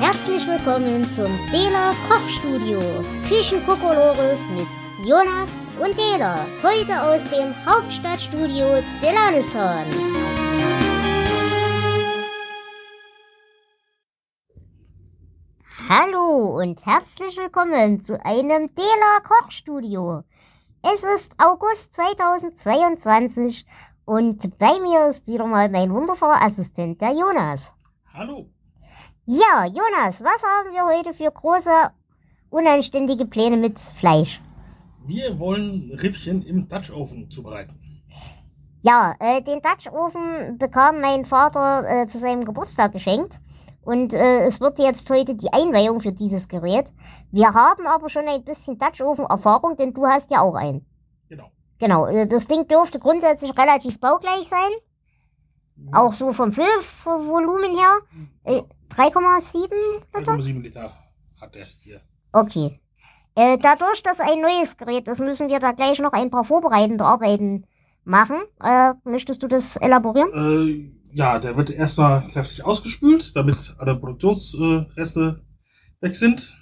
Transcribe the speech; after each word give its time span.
Herzlich 0.00 0.44
willkommen 0.48 1.04
zum 1.04 1.28
Dela 1.52 1.94
Kochstudio. 2.08 2.80
Küchenkokolores 3.28 4.42
mit 4.50 4.66
Jonas 5.06 5.60
und 5.80 5.96
Dela. 5.96 6.44
Heute 6.64 7.00
aus 7.00 7.24
dem 7.30 7.54
Hauptstadtstudio 7.64 8.82
Delanistan. 9.00 9.84
Hallo 15.88 16.60
und 16.60 16.84
herzlich 16.84 17.36
willkommen 17.36 18.00
zu 18.00 18.20
einem 18.24 18.66
Dela 18.74 19.20
Kochstudio. 19.22 20.24
Es 20.82 21.04
ist 21.04 21.32
August 21.38 21.94
2022 21.94 23.64
und 24.04 24.58
bei 24.58 24.76
mir 24.80 25.06
ist 25.06 25.28
wieder 25.28 25.46
mal 25.46 25.68
mein 25.68 25.92
wundervoller 25.92 26.42
Assistent, 26.42 27.00
der 27.00 27.12
Jonas. 27.12 27.72
Hallo. 28.12 28.53
Ja, 29.26 29.64
Jonas, 29.64 30.22
was 30.22 30.42
haben 30.42 30.74
wir 30.74 30.84
heute 30.84 31.14
für 31.14 31.30
große, 31.30 31.70
unanständige 32.50 33.24
Pläne 33.24 33.56
mit 33.56 33.78
Fleisch? 33.78 34.42
Wir 35.06 35.38
wollen 35.38 35.90
Rippchen 35.98 36.42
im 36.42 36.68
Dutchofen 36.68 37.30
zubereiten. 37.30 38.02
Ja, 38.82 39.14
äh, 39.18 39.40
den 39.40 39.62
Dutchofen 39.62 40.58
bekam 40.58 41.00
mein 41.00 41.24
Vater 41.24 41.84
äh, 41.88 42.06
zu 42.06 42.18
seinem 42.18 42.44
Geburtstag 42.44 42.92
geschenkt. 42.92 43.40
Und 43.82 44.12
äh, 44.12 44.44
es 44.44 44.60
wird 44.60 44.78
jetzt 44.78 45.08
heute 45.08 45.34
die 45.34 45.50
Einweihung 45.54 46.00
für 46.00 46.12
dieses 46.12 46.46
Gerät. 46.46 46.92
Wir 47.30 47.54
haben 47.54 47.86
aber 47.86 48.10
schon 48.10 48.28
ein 48.28 48.44
bisschen 48.44 48.76
Dutchofen-Erfahrung, 48.76 49.78
denn 49.78 49.94
du 49.94 50.04
hast 50.04 50.30
ja 50.32 50.42
auch 50.42 50.54
einen. 50.54 50.84
Genau. 51.30 51.50
Genau, 51.78 52.06
äh, 52.08 52.28
das 52.28 52.46
Ding 52.46 52.68
dürfte 52.68 52.98
grundsätzlich 52.98 53.56
relativ 53.56 53.98
baugleich 54.00 54.46
sein. 54.50 54.70
Mhm. 55.76 55.94
Auch 55.94 56.14
so 56.14 56.32
vom 56.32 56.52
Füllvolumen 56.52 57.76
her. 57.76 58.00
Äh, 58.44 58.62
3,7 58.90 59.68
Liter? 60.16 60.32
1,7 60.32 60.62
Liter 60.62 60.92
hat 61.40 61.56
er 61.56 61.66
hier. 61.80 62.00
Okay. 62.32 62.80
Äh, 63.34 63.58
dadurch, 63.58 64.02
dass 64.02 64.20
ein 64.20 64.40
neues 64.40 64.76
Gerät 64.76 65.08
ist, 65.08 65.20
müssen 65.20 65.48
wir 65.48 65.58
da 65.58 65.72
gleich 65.72 65.98
noch 65.98 66.12
ein 66.12 66.30
paar 66.30 66.44
vorbereitende 66.44 67.04
Arbeiten 67.04 67.66
machen. 68.04 68.36
Äh, 68.62 68.94
möchtest 69.04 69.42
du 69.42 69.48
das 69.48 69.76
elaborieren? 69.76 70.30
Äh, 70.32 71.16
ja, 71.16 71.38
der 71.38 71.56
wird 71.56 71.70
erstmal 71.70 72.22
kräftig 72.28 72.64
ausgespült, 72.64 73.34
damit 73.34 73.74
alle 73.78 73.96
Produktionsreste 73.96 75.44
weg 76.00 76.14
sind. 76.14 76.56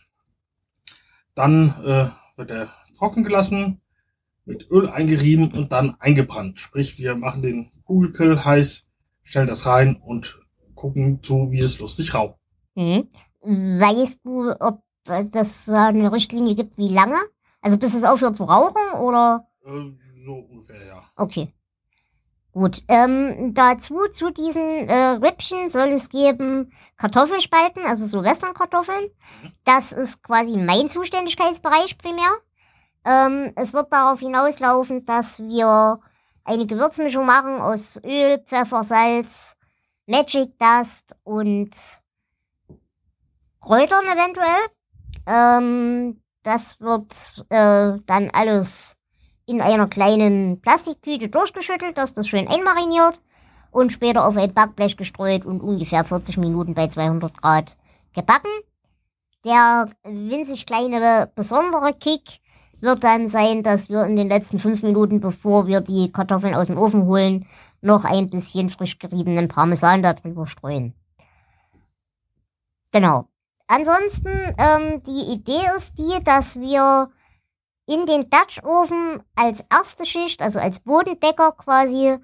Dann 1.34 1.74
äh, 1.84 2.08
wird 2.36 2.50
er 2.50 2.68
trocken 2.96 3.24
gelassen, 3.24 3.80
mit 4.44 4.70
Öl 4.70 4.88
eingerieben 4.88 5.52
und 5.52 5.72
dann 5.72 5.96
eingebrannt. 6.00 6.60
Sprich, 6.60 6.98
wir 6.98 7.14
machen 7.16 7.42
den 7.42 7.70
Kugelgrill 7.84 8.44
heiß, 8.44 8.88
stellen 9.22 9.46
das 9.46 9.66
rein 9.66 9.96
und 9.96 10.40
gucken 10.74 11.22
zu, 11.22 11.50
wie 11.50 11.60
es 11.60 11.78
lustig 11.78 12.14
raucht. 12.14 12.38
Mhm. 12.74 13.08
Weißt 13.42 14.20
du, 14.24 14.52
ob 14.60 14.82
das 15.04 15.68
eine 15.68 16.12
Richtlinie 16.12 16.54
gibt, 16.54 16.78
wie 16.78 16.88
lange? 16.88 17.18
Also 17.60 17.78
bis 17.78 17.94
es 17.94 18.04
aufhört 18.04 18.36
zu 18.36 18.44
rauchen 18.44 19.00
oder? 19.00 19.46
Äh, 19.64 19.92
so 20.24 20.32
ungefähr, 20.34 20.84
ja. 20.86 21.02
Okay. 21.16 21.52
Gut. 22.52 22.82
Ähm, 22.88 23.54
dazu, 23.54 24.08
zu 24.12 24.30
diesen 24.30 24.86
äh, 24.88 24.94
Rippchen 24.94 25.70
soll 25.70 25.88
es 25.88 26.10
geben 26.10 26.72
Kartoffelspalten, 26.98 27.84
also 27.86 28.06
so 28.06 28.22
Westernkartoffeln. 28.22 29.10
Das 29.64 29.92
ist 29.92 30.22
quasi 30.22 30.58
mein 30.58 30.88
Zuständigkeitsbereich 30.88 31.96
primär. 31.96 32.30
Ähm, 33.04 33.52
es 33.56 33.72
wird 33.72 33.92
darauf 33.92 34.20
hinauslaufen, 34.20 35.04
dass 35.04 35.38
wir 35.38 35.98
eine 36.44 36.66
Gewürzmischung 36.66 37.26
machen 37.26 37.60
aus 37.60 38.00
Öl, 38.04 38.38
Pfeffer, 38.38 38.82
Salz, 38.82 39.56
Magic 40.06 40.58
Dust 40.58 41.16
und 41.24 41.70
Kräutern 43.60 44.04
eventuell. 44.04 44.66
Ähm, 45.26 46.20
das 46.42 46.80
wird 46.80 47.12
äh, 47.50 47.98
dann 48.06 48.30
alles 48.32 48.96
in 49.46 49.60
einer 49.60 49.86
kleinen 49.86 50.60
Plastiktüte 50.60 51.28
durchgeschüttelt, 51.28 51.96
dass 51.96 52.14
das 52.14 52.28
schön 52.28 52.48
einmariniert 52.48 53.20
und 53.70 53.92
später 53.92 54.26
auf 54.26 54.36
ein 54.36 54.52
Backblech 54.52 54.96
gestreut 54.96 55.44
und 55.44 55.60
ungefähr 55.60 56.04
40 56.04 56.36
Minuten 56.38 56.74
bei 56.74 56.88
200 56.88 57.40
Grad 57.40 57.76
gebacken. 58.14 58.50
Der 59.44 59.88
winzig 60.04 60.66
kleine 60.66 61.30
besondere 61.34 61.94
Kick 61.94 62.40
wird 62.82 63.04
dann 63.04 63.28
sein, 63.28 63.62
dass 63.62 63.88
wir 63.88 64.04
in 64.04 64.16
den 64.16 64.28
letzten 64.28 64.58
fünf 64.58 64.82
Minuten, 64.82 65.20
bevor 65.20 65.66
wir 65.66 65.80
die 65.80 66.10
Kartoffeln 66.12 66.54
aus 66.54 66.66
dem 66.66 66.78
Ofen 66.78 67.06
holen, 67.06 67.46
noch 67.80 68.04
ein 68.04 68.28
bisschen 68.30 68.70
frisch 68.70 68.98
geriebenen 68.98 69.48
Parmesan 69.48 70.02
darüber 70.02 70.46
streuen. 70.46 70.94
Genau. 72.90 73.28
Ansonsten, 73.68 74.54
ähm, 74.58 75.02
die 75.04 75.32
Idee 75.32 75.64
ist 75.76 75.98
die, 75.98 76.22
dass 76.22 76.60
wir 76.60 77.10
in 77.86 78.06
den 78.06 78.28
Dutchofen 78.28 79.22
als 79.34 79.64
erste 79.70 80.04
Schicht, 80.04 80.42
also 80.42 80.60
als 80.60 80.80
Bodendecker 80.80 81.52
quasi, 81.52 82.18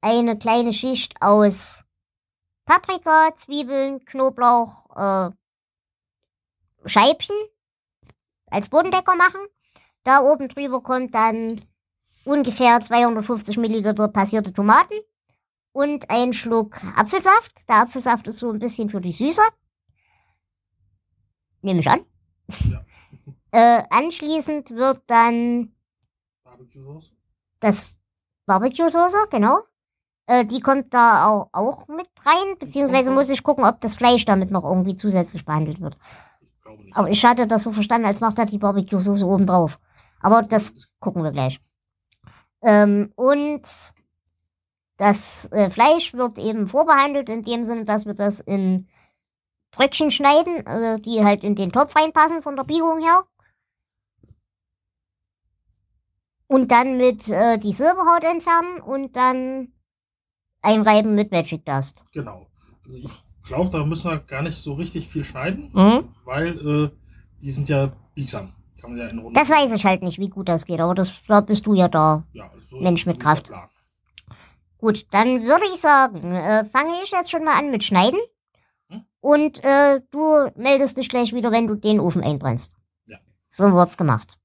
eine 0.00 0.38
kleine 0.38 0.72
Schicht 0.72 1.20
aus 1.20 1.84
Paprika, 2.64 3.34
Zwiebeln, 3.36 4.04
Knoblauch, 4.04 4.96
äh, 4.96 5.30
Scheibchen 6.84 7.36
als 8.50 8.68
Bodendecker 8.68 9.16
machen. 9.16 9.40
Da 10.06 10.22
oben 10.22 10.46
drüber 10.46 10.80
kommt 10.84 11.16
dann 11.16 11.60
ungefähr 12.24 12.80
250 12.80 13.56
Milliliter 13.56 14.06
passierte 14.06 14.52
Tomaten 14.52 14.94
und 15.72 16.08
ein 16.10 16.32
Schluck 16.32 16.80
Apfelsaft. 16.96 17.68
Der 17.68 17.78
Apfelsaft 17.78 18.28
ist 18.28 18.38
so 18.38 18.52
ein 18.52 18.60
bisschen 18.60 18.88
für 18.88 19.00
die 19.00 19.10
Süße. 19.10 19.42
Nehme 21.62 21.80
ich 21.80 21.90
an. 21.90 22.00
Ja. 22.70 22.84
Äh, 23.52 23.84
anschließend 23.88 24.72
wird 24.72 25.00
dann 25.06 25.72
Barbecue-Sauce. 26.44 27.14
das 27.60 27.96
Barbecue-Soße, 28.44 29.28
genau. 29.30 29.60
Äh, 30.26 30.44
die 30.44 30.60
kommt 30.60 30.92
da 30.92 31.26
auch, 31.26 31.48
auch 31.52 31.88
mit 31.88 32.08
rein, 32.22 32.58
beziehungsweise 32.58 33.12
muss 33.12 33.30
ich 33.30 33.42
gucken, 33.42 33.64
ob 33.64 33.80
das 33.80 33.94
Fleisch 33.94 34.26
damit 34.26 34.50
noch 34.50 34.64
irgendwie 34.64 34.96
zusätzlich 34.96 35.46
behandelt 35.46 35.80
wird. 35.80 35.96
Ich. 36.84 36.94
Aber 36.94 37.08
ich 37.08 37.24
hatte 37.24 37.46
das 37.46 37.62
so 37.62 37.72
verstanden, 37.72 38.06
als 38.06 38.20
macht 38.20 38.38
er 38.38 38.44
die 38.46 38.58
Barbecue-Soße 38.58 39.24
oben 39.24 39.46
drauf. 39.46 39.78
Aber 40.20 40.42
das 40.42 40.74
gucken 40.98 41.22
wir 41.22 41.32
gleich. 41.32 41.60
Ähm, 42.62 43.12
und 43.16 43.62
das 44.96 45.50
äh, 45.52 45.70
Fleisch 45.70 46.14
wird 46.14 46.38
eben 46.38 46.66
vorbehandelt, 46.66 47.28
in 47.28 47.42
dem 47.42 47.64
Sinne, 47.64 47.84
dass 47.84 48.06
wir 48.06 48.14
das 48.14 48.40
in 48.40 48.88
Bröckchen 49.72 50.10
schneiden, 50.10 50.66
äh, 50.66 51.00
die 51.00 51.22
halt 51.22 51.44
in 51.44 51.54
den 51.54 51.70
Topf 51.70 51.94
reinpassen 51.94 52.42
von 52.42 52.56
der 52.56 52.64
Biegung 52.64 53.00
her. 53.00 53.24
Und 56.48 56.70
dann 56.70 56.96
mit 56.96 57.28
äh, 57.28 57.58
die 57.58 57.72
Silberhaut 57.72 58.24
entfernen 58.24 58.80
und 58.80 59.16
dann 59.16 59.72
einreiben 60.62 61.14
mit 61.14 61.30
Magic 61.32 61.64
Dust. 61.64 62.04
Genau. 62.12 62.46
Also 62.84 62.98
ich 62.98 63.10
glaube, 63.44 63.70
da 63.70 63.84
müssen 63.84 64.10
wir 64.10 64.18
gar 64.20 64.42
nicht 64.42 64.56
so 64.56 64.72
richtig 64.72 65.08
viel 65.08 65.24
schneiden, 65.24 65.70
Mhm. 65.74 66.14
weil 66.24 66.58
äh, 66.66 66.90
die 67.42 67.50
sind 67.50 67.68
ja 67.68 67.92
biegsam. 68.14 68.52
Ja. 68.82 69.08
Das 69.32 69.50
weiß 69.50 69.74
ich 69.74 69.84
halt 69.84 70.02
nicht, 70.02 70.18
wie 70.18 70.28
gut 70.28 70.48
das 70.48 70.64
geht, 70.64 70.80
aber 70.80 70.94
das, 70.94 71.12
da 71.26 71.40
bist 71.40 71.66
du 71.66 71.74
ja 71.74 71.88
da. 71.88 72.24
ja, 72.32 72.50
so 72.70 72.76
Mensch 72.76 73.06
mit 73.06 73.20
Kraft. 73.20 73.50
Gut, 74.78 75.06
dann 75.10 75.44
würde 75.44 75.64
ich 75.72 75.80
sagen, 75.80 76.34
äh, 76.34 76.64
fange 76.66 77.02
ich 77.02 77.10
jetzt 77.10 77.30
schon 77.30 77.44
mal 77.44 77.58
an 77.58 77.70
mit 77.70 77.82
Schneiden. 77.82 78.20
Hm? 78.88 79.04
Und 79.20 79.64
äh, 79.64 80.00
du 80.10 80.50
meldest 80.54 80.98
dich 80.98 81.08
gleich 81.08 81.32
wieder, 81.32 81.50
wenn 81.50 81.66
du 81.66 81.74
den 81.74 81.98
Ofen 81.98 82.22
einbrennst. 82.22 82.74
Ja. 83.06 83.18
So 83.48 83.72
wird's 83.72 83.96
gemacht. 83.96 84.38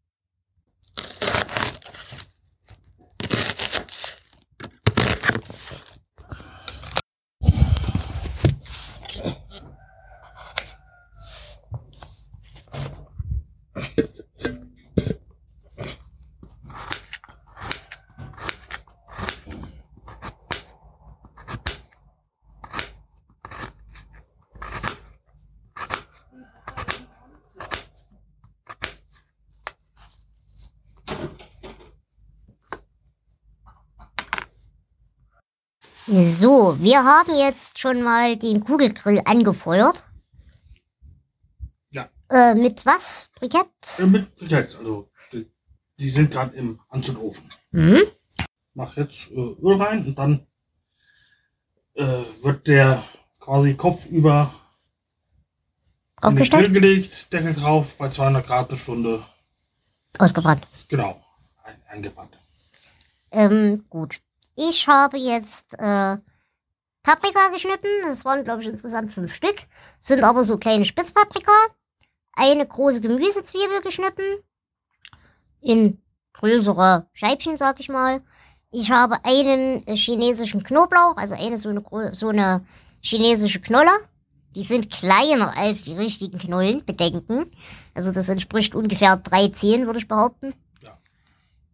So, 36.24 36.78
wir 36.80 37.04
haben 37.04 37.36
jetzt 37.38 37.80
schon 37.80 38.02
mal 38.04 38.38
den 38.38 38.62
Kugelgrill 38.62 39.22
angefeuert. 39.26 40.04
Ja. 41.92 42.10
Äh, 42.30 42.54
mit 42.56 42.86
was? 42.86 43.30
Brikett? 43.40 43.68
Äh, 44.00 44.06
mit 44.06 44.36
Briketts, 44.36 44.76
also 44.78 45.10
die, 45.32 45.50
die 46.00 46.10
sind 46.10 46.32
gerade 46.32 46.56
im 46.56 46.80
Anzündofen. 46.90 47.44
Mhm. 47.72 48.02
Mach 48.74 48.96
jetzt 48.98 49.32
äh, 49.32 49.36
Öl 49.36 49.82
rein 49.82 50.06
und 50.06 50.18
dann 50.20 50.46
äh, 51.96 52.24
wird 52.44 52.68
der 52.68 53.04
quasi 53.40 53.74
kopfüber 53.74 54.54
In 56.24 56.30
den 56.30 56.36
Grill 56.36 56.42
Aufgestellt? 56.44 56.74
gelegt, 56.74 57.34
Deckel 57.34 57.54
drauf, 57.54 57.96
bei 57.98 58.10
200 58.10 58.46
Grad 58.46 58.70
eine 58.70 58.78
Stunde. 58.78 59.24
Ausgebrannt. 60.20 60.68
Genau, 60.88 61.24
ein, 61.64 61.82
eingebrannt. 61.90 62.38
Ähm, 63.32 63.86
gut. 63.90 64.20
Ich 64.56 64.88
habe 64.88 65.18
jetzt 65.18 65.74
äh, 65.80 66.18
Paprika 67.04 67.48
geschnitten. 67.52 67.88
Das 68.06 68.26
waren, 68.26 68.44
glaube 68.44 68.62
ich, 68.62 68.68
insgesamt 68.68 69.14
fünf 69.14 69.34
Stück. 69.34 69.56
Sind 70.00 70.24
aber 70.24 70.44
so 70.44 70.58
kleine 70.58 70.86
Spitzpaprika. 70.86 71.52
Eine 72.34 72.66
große 72.66 73.02
Gemüsezwiebel 73.02 73.82
geschnitten. 73.82 74.24
In 75.62 76.02
größere 76.34 77.08
Scheibchen, 77.14 77.58
sag 77.58 77.80
ich 77.80 77.90
mal. 77.90 78.22
Ich 78.72 78.90
habe 78.90 79.24
einen 79.26 79.84
chinesischen 79.96 80.64
Knoblauch, 80.64 81.18
also 81.18 81.36
eine 81.36 81.58
so 81.58 81.70
eine, 81.70 81.84
so 82.14 82.30
eine 82.30 82.66
chinesische 83.02 83.60
Knolle. 83.60 83.92
Die 84.56 84.64
sind 84.64 84.90
kleiner 84.90 85.56
als 85.58 85.84
die 85.84 85.94
richtigen 85.94 86.38
Knollen, 86.38 86.84
bedenken. 86.86 87.52
Also 87.94 88.12
das 88.12 88.30
entspricht 88.30 88.76
ungefähr 88.76 89.18
drei 89.18 89.50
Zehen, 89.50 89.86
würde 89.86 90.00
ich 90.00 90.08
behaupten. 90.08 90.54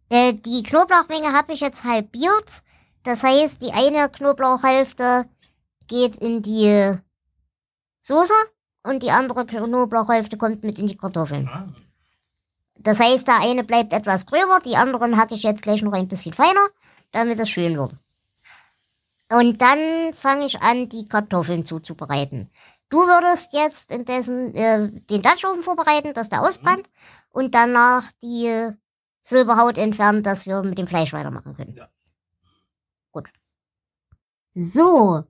Äh, 0.10 0.34
die 0.34 0.64
Knoblauchmenge 0.64 1.34
habe 1.34 1.54
ich 1.54 1.60
jetzt 1.60 1.84
halbiert. 1.84 2.64
Das 3.04 3.24
heißt, 3.24 3.62
die 3.62 3.74
eine 3.74 4.10
Knoblauchhälfte 4.10 5.30
geht 5.88 6.18
in 6.18 6.42
die 6.42 6.98
Soße 8.02 8.34
und 8.84 9.04
die 9.04 9.12
andere 9.12 9.46
Knoblauchhälfte 9.46 10.38
kommt 10.38 10.64
mit 10.64 10.80
in 10.80 10.88
die 10.88 10.98
Kartoffeln. 10.98 11.48
Ah, 11.48 11.68
Das 12.76 13.00
heißt, 13.00 13.28
der 13.28 13.42
eine 13.42 13.64
bleibt 13.64 13.94
etwas 13.94 14.26
gröber, 14.26 14.60
die 14.64 14.76
anderen 14.76 15.18
hacke 15.18 15.36
ich 15.36 15.44
jetzt 15.44 15.64
gleich 15.64 15.82
noch 15.82 15.94
ein 15.94 16.08
bisschen 16.08 16.34
feiner, 16.34 16.68
damit 17.12 17.40
es 17.40 17.50
schön 17.50 17.78
wird. 17.78 17.94
Und 19.30 19.62
dann 19.62 20.14
fange 20.14 20.46
ich 20.46 20.62
an, 20.62 20.88
die 20.88 21.08
Kartoffeln 21.08 21.66
zuzubereiten. 21.66 22.50
Du 22.90 23.00
würdest 23.00 23.54
jetzt 23.54 23.92
indessen 23.92 24.56
äh, 24.56 24.90
den 24.90 25.22
Dutchofen 25.22 25.62
vorbereiten, 25.62 26.14
dass 26.14 26.30
der 26.30 26.42
ausbrennt 26.42 26.90
und 27.32 27.54
danach 27.54 28.10
die 28.22 28.70
Silberhaut 29.28 29.78
entfernen, 29.78 30.24
dass 30.24 30.46
wir 30.46 30.64
mit 30.64 30.78
dem 30.78 30.88
Fleisch 30.88 31.12
weitermachen 31.12 31.54
können. 31.54 31.76
Ja. 31.76 31.90
Gut. 33.12 33.28
So, 34.54 35.26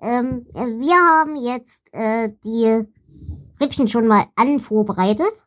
ähm, 0.00 0.46
äh, 0.54 0.64
wir 0.64 0.94
haben 0.94 1.36
jetzt 1.36 1.82
äh, 1.92 2.30
die 2.42 2.86
Rippchen 3.60 3.88
schon 3.88 4.06
mal 4.06 4.24
an 4.34 4.60
vorbereitet. 4.60 5.46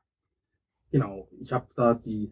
Genau, 0.91 1.27
ich 1.39 1.51
habe 1.51 1.65
da 1.75 1.95
die 1.95 2.31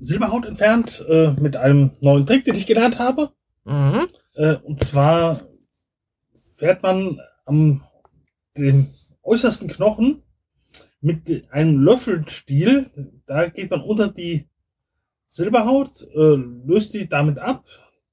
Silberhaut 0.00 0.44
entfernt 0.44 1.04
äh, 1.08 1.30
mit 1.40 1.56
einem 1.56 1.92
neuen 2.00 2.26
Trick, 2.26 2.44
den 2.44 2.56
ich 2.56 2.66
gelernt 2.66 2.98
habe. 2.98 3.32
Mhm. 3.64 4.08
Äh, 4.34 4.56
und 4.56 4.82
zwar 4.82 5.40
fährt 6.56 6.82
man 6.82 7.20
am 7.44 7.80
dem 8.56 8.88
äußersten 9.22 9.68
Knochen 9.68 10.24
mit 11.00 11.48
einem 11.52 11.78
Löffelstiel, 11.78 12.90
da 13.26 13.46
geht 13.46 13.70
man 13.70 13.80
unter 13.80 14.08
die 14.08 14.48
Silberhaut, 15.34 16.06
äh, 16.14 16.36
löst 16.64 16.94
die 16.94 17.08
damit 17.08 17.38
ab. 17.38 17.64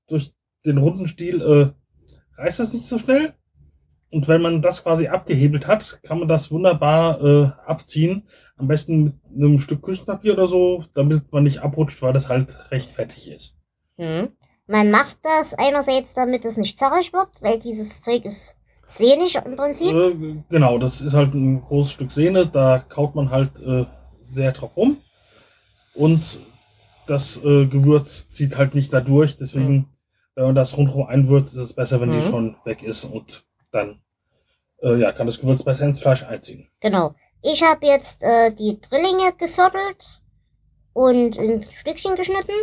Durch 0.08 0.34
den 0.66 0.80
runden 0.80 1.06
Stiel 1.06 1.40
äh, 1.40 2.42
reißt 2.42 2.60
das 2.60 2.74
nicht 2.74 2.88
so 2.88 2.98
schnell. 2.98 3.36
Und 4.10 4.28
wenn 4.28 4.42
man 4.42 4.64
das 4.64 4.82
quasi 4.82 5.08
abgehebelt 5.08 5.68
hat, 5.68 6.02
kann 6.02 6.18
man 6.18 6.28
das 6.28 6.50
wunderbar 6.50 7.24
äh, 7.24 7.52
abziehen. 7.68 8.24
Am 8.58 8.68
besten 8.68 9.04
mit 9.04 9.14
einem 9.36 9.60
Stück 9.60 9.84
Küchenpapier 9.84 10.34
oder 10.34 10.48
so, 10.48 10.86
damit 10.96 11.32
man 11.32 11.44
nicht 11.44 11.60
abrutscht, 11.60 12.02
weil 12.02 12.12
das 12.12 12.28
halt 12.28 12.72
recht 12.72 12.90
fettig 12.90 13.30
ist. 13.30 13.54
Mhm. 13.98 14.30
Man 14.66 14.90
macht 14.90 15.18
das 15.22 15.54
einerseits, 15.54 16.16
damit 16.16 16.44
es 16.44 16.58
nicht 16.58 16.80
zerrig 16.80 17.14
wird, 17.14 17.30
weil 17.42 17.60
dieses 17.60 18.02
Zeug 18.02 18.26
ist 18.26 18.58
sehnig 18.88 19.36
im 19.36 19.56
Prinzip. 19.56 19.94
Äh, 19.94 20.44
genau, 20.50 20.80
das 20.80 21.02
ist 21.02 21.14
halt 21.14 21.36
ein 21.36 21.62
großes 21.62 21.92
Stück 21.92 22.12
Sehne, 22.12 22.48
da 22.48 22.80
kaut 22.80 23.14
man 23.14 23.30
halt 23.30 23.62
äh, 23.62 23.86
sehr 24.24 24.54
drauf 24.54 24.76
rum. 24.76 24.98
Und 25.94 26.40
das 27.12 27.38
äh, 27.38 27.66
Gewürz 27.68 28.30
zieht 28.30 28.58
halt 28.58 28.74
nicht 28.74 28.94
da 28.94 29.02
durch, 29.02 29.38
deswegen, 29.38 29.88
wenn 30.36 30.46
man 30.46 30.56
das 30.56 30.78
rundherum 30.78 31.08
einwürzt, 31.08 31.54
ist 31.56 31.62
es 31.62 31.74
besser, 31.74 32.00
wenn 32.02 32.10
Mhm. 32.10 32.22
die 32.22 32.28
schon 32.28 32.56
weg 32.66 32.82
ist 32.84 33.04
und 33.04 33.44
dann 33.72 34.02
äh, 34.82 34.96
ja, 35.00 35.12
kann 35.12 35.28
das 35.28 35.40
Gewürz 35.40 35.64
besser 35.64 35.86
ins 35.86 36.00
Fleisch 36.00 36.24
einziehen. 36.24 36.68
Genau. 36.80 37.14
Ich 37.44 37.62
habe 37.64 37.86
jetzt 37.86 38.24
äh, 38.24 38.52
die 38.54 38.80
Drillinge 38.82 39.34
geviertelt 39.38 40.22
und 40.94 41.36
in 41.38 41.64
Stückchen 41.64 42.16
geschnitten. 42.16 42.54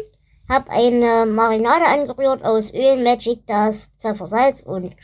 Habe 0.49 0.71
eine 0.71 1.27
Marinade 1.27 1.85
angerührt 1.85 2.43
aus 2.45 2.73
Öl, 2.73 3.03
Magic 3.05 3.47
Dust, 3.47 3.95
Pfeffer, 4.01 4.27
Salz 4.27 4.63
und 4.63 4.97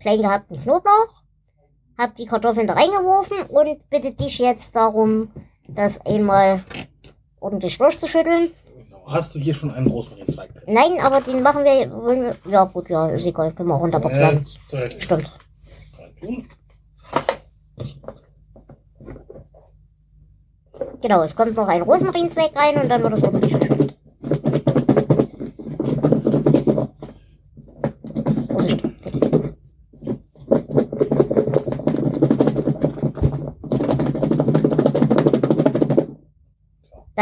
klein 0.00 0.20
gehackten 0.20 0.60
Knoblauch. 0.62 1.22
Hab 1.96 2.14
die 2.14 2.26
Kartoffeln 2.26 2.66
da 2.66 2.74
reingeworfen 2.74 3.38
und 3.48 3.88
bitte 3.90 4.12
dich 4.12 4.38
jetzt 4.38 4.76
darum, 4.76 5.30
das 5.68 6.04
einmal 6.04 6.64
ordentlich 7.40 7.78
durchzuschütteln. 7.78 8.50
Hast 9.06 9.34
du 9.34 9.38
hier 9.38 9.54
schon 9.54 9.70
einen 9.72 9.86
Rosmarinzweig 9.86 10.54
drin? 10.54 10.62
Nein, 10.66 11.00
aber 11.02 11.20
den 11.20 11.42
machen 11.42 11.64
wir, 11.64 11.90
wollen 11.90 12.22
wir 12.22 12.36
ja 12.50 12.64
gut, 12.64 12.88
ja, 12.88 13.08
ist 13.08 13.26
egal, 13.26 13.52
können 13.52 13.68
wir 13.68 13.74
auch 13.74 13.80
runterboxen 13.80 14.44
direkt 14.70 15.02
Stimmt. 15.02 15.30
Genau, 21.02 21.22
es 21.22 21.34
kommt 21.34 21.56
noch 21.56 21.68
ein 21.68 21.82
Rosmarinzweig 21.82 22.54
rein 22.54 22.80
und 22.80 22.88
dann 22.88 23.02
wird 23.02 23.14
es 23.14 23.24
ordentlich 23.24 23.52
verschüttet. 23.52 23.79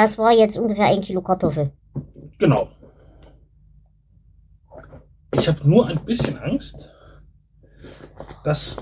Das 0.01 0.17
war 0.17 0.31
jetzt 0.31 0.57
ungefähr 0.57 0.87
ein 0.87 1.01
Kilo 1.01 1.21
Kartoffel. 1.21 1.73
Genau. 2.39 2.69
Ich 5.35 5.49
habe 5.49 5.69
nur 5.69 5.89
ein 5.89 5.99
bisschen 6.05 6.39
Angst, 6.39 6.95
dass 8.45 8.81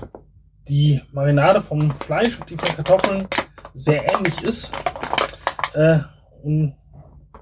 die 0.69 1.01
Marinade 1.11 1.59
vom 1.59 1.89
Fleisch 1.89 2.39
und 2.39 2.47
die 2.51 2.55
von 2.55 2.69
Kartoffeln 2.75 3.27
sehr 3.73 4.03
ähnlich 4.13 4.43
ist. 4.43 4.71
Äh, 5.73 5.97
und 6.43 6.75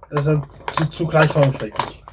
deshalb 0.10 0.48
zu, 0.78 0.86
zu 0.90 1.06
gleichförmig 1.06 1.58
schmeckt. 1.58 2.04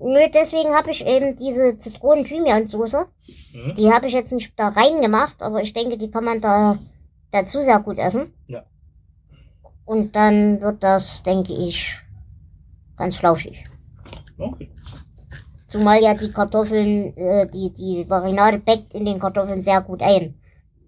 Nö, 0.00 0.20
deswegen 0.32 0.74
habe 0.74 0.90
ich 0.90 1.04
eben 1.04 1.36
diese 1.36 1.76
Zitronen-Thymian-Soße. 1.76 3.04
Mhm. 3.52 3.74
Die 3.74 3.92
habe 3.92 4.06
ich 4.06 4.14
jetzt 4.14 4.32
nicht 4.32 4.58
da 4.58 4.68
rein 4.68 5.02
gemacht, 5.02 5.42
aber 5.42 5.60
ich 5.60 5.74
denke, 5.74 5.98
die 5.98 6.10
kann 6.10 6.24
man 6.24 6.40
da 6.40 6.78
dazu 7.30 7.60
sehr 7.60 7.80
gut 7.80 7.98
essen. 7.98 8.32
Ja. 8.46 8.64
Und 9.84 10.16
dann 10.16 10.60
wird 10.60 10.82
das, 10.82 11.22
denke 11.22 11.52
ich, 11.52 11.94
ganz 12.96 13.16
flauschig. 13.16 13.64
Okay. 14.38 14.70
Zumal 15.66 16.00
ja 16.02 16.14
die 16.14 16.30
Kartoffeln, 16.30 17.16
äh, 17.16 17.48
die, 17.48 17.72
die 17.72 18.04
Marinade 18.04 18.58
bäckt 18.58 18.94
in 18.94 19.04
den 19.04 19.18
Kartoffeln 19.18 19.60
sehr 19.60 19.80
gut 19.82 20.02
ein. 20.02 20.34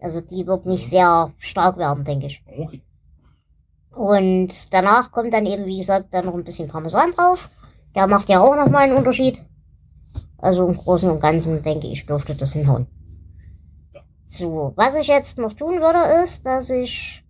Also 0.00 0.20
die 0.20 0.46
wird 0.46 0.66
nicht 0.66 0.86
sehr 0.86 1.32
stark 1.38 1.78
werden, 1.78 2.04
denke 2.04 2.26
ich. 2.26 2.42
okay. 2.58 2.82
Und 3.96 4.72
danach 4.72 5.10
kommt 5.10 5.32
dann 5.32 5.46
eben, 5.46 5.64
wie 5.64 5.78
gesagt, 5.78 6.12
dann 6.12 6.26
noch 6.26 6.34
ein 6.34 6.44
bisschen 6.44 6.68
Parmesan 6.68 7.12
drauf. 7.12 7.48
Der 7.94 8.06
macht 8.06 8.28
ja 8.28 8.40
auch 8.40 8.54
nochmal 8.54 8.82
einen 8.82 8.96
Unterschied. 8.96 9.42
Also 10.38 10.66
im 10.66 10.76
Großen 10.76 11.10
und 11.10 11.20
Ganzen, 11.20 11.62
denke 11.62 11.86
ich, 11.86 12.04
dürfte 12.04 12.34
das 12.34 12.52
hinhauen. 12.52 12.86
So, 14.26 14.72
was 14.76 14.96
ich 14.98 15.06
jetzt 15.06 15.38
noch 15.38 15.54
tun 15.54 15.80
würde, 15.80 16.22
ist, 16.22 16.44
dass 16.44 16.68
ich 16.68 17.24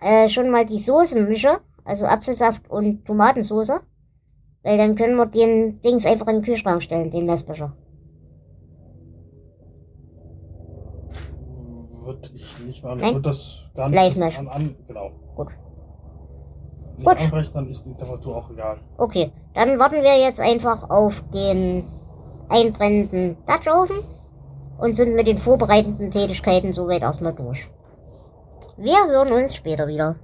äh, 0.00 0.28
schon 0.28 0.50
mal 0.50 0.64
die 0.66 0.78
Soße 0.78 1.20
mische. 1.20 1.58
Also 1.84 2.06
Apfelsaft 2.06 2.68
und 2.68 3.04
Tomatensoße. 3.04 3.80
Weil 4.62 4.78
dann 4.78 4.96
können 4.96 5.16
wir 5.16 5.26
den 5.26 5.80
Dings 5.80 6.04
einfach 6.06 6.26
in 6.26 6.36
den 6.36 6.42
Kühlschrank 6.42 6.82
stellen, 6.82 7.10
den 7.10 7.26
Messbecher. 7.26 7.72
Würde 12.04 12.30
ich 12.34 12.58
nicht 12.60 12.82
machen. 12.82 12.98
Ich 12.98 13.04
Nein. 13.04 13.14
würde 13.14 13.28
das 13.28 13.70
gar 13.74 13.88
nicht 13.88 13.96
Live 13.96 14.06
erst 14.08 14.18
meschen. 14.18 14.48
an, 14.48 14.62
an, 14.62 14.76
Genau. 14.86 15.10
Gut. 15.36 15.48
Nicht 16.96 17.06
Gut. 17.06 17.20
anbrechen, 17.20 17.50
dann 17.54 17.68
ist 17.68 17.84
die 17.84 17.94
Temperatur 17.94 18.36
auch 18.36 18.50
egal. 18.50 18.78
Okay, 18.96 19.30
dann 19.54 19.78
warten 19.78 20.02
wir 20.02 20.18
jetzt 20.18 20.40
einfach 20.40 20.88
auf 20.88 21.22
den 21.32 21.84
einbrennenden 22.48 23.36
Dutchofen 23.46 23.98
und 24.78 24.96
sind 24.96 25.14
mit 25.14 25.26
den 25.26 25.38
vorbereitenden 25.38 26.10
Tätigkeiten 26.10 26.72
soweit 26.72 27.02
erstmal 27.02 27.34
durch. 27.34 27.68
Wir 28.78 29.06
hören 29.06 29.32
uns 29.32 29.54
später 29.54 29.86
wieder. 29.88 30.16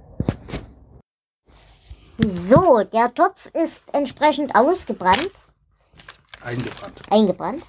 So, 2.19 2.83
der 2.83 3.11
Topf 3.13 3.47
ist 3.53 3.83
entsprechend 3.93 4.53
ausgebrannt, 4.55 5.31
Eingebrannt. 6.43 7.01
eingebrannt. 7.09 7.63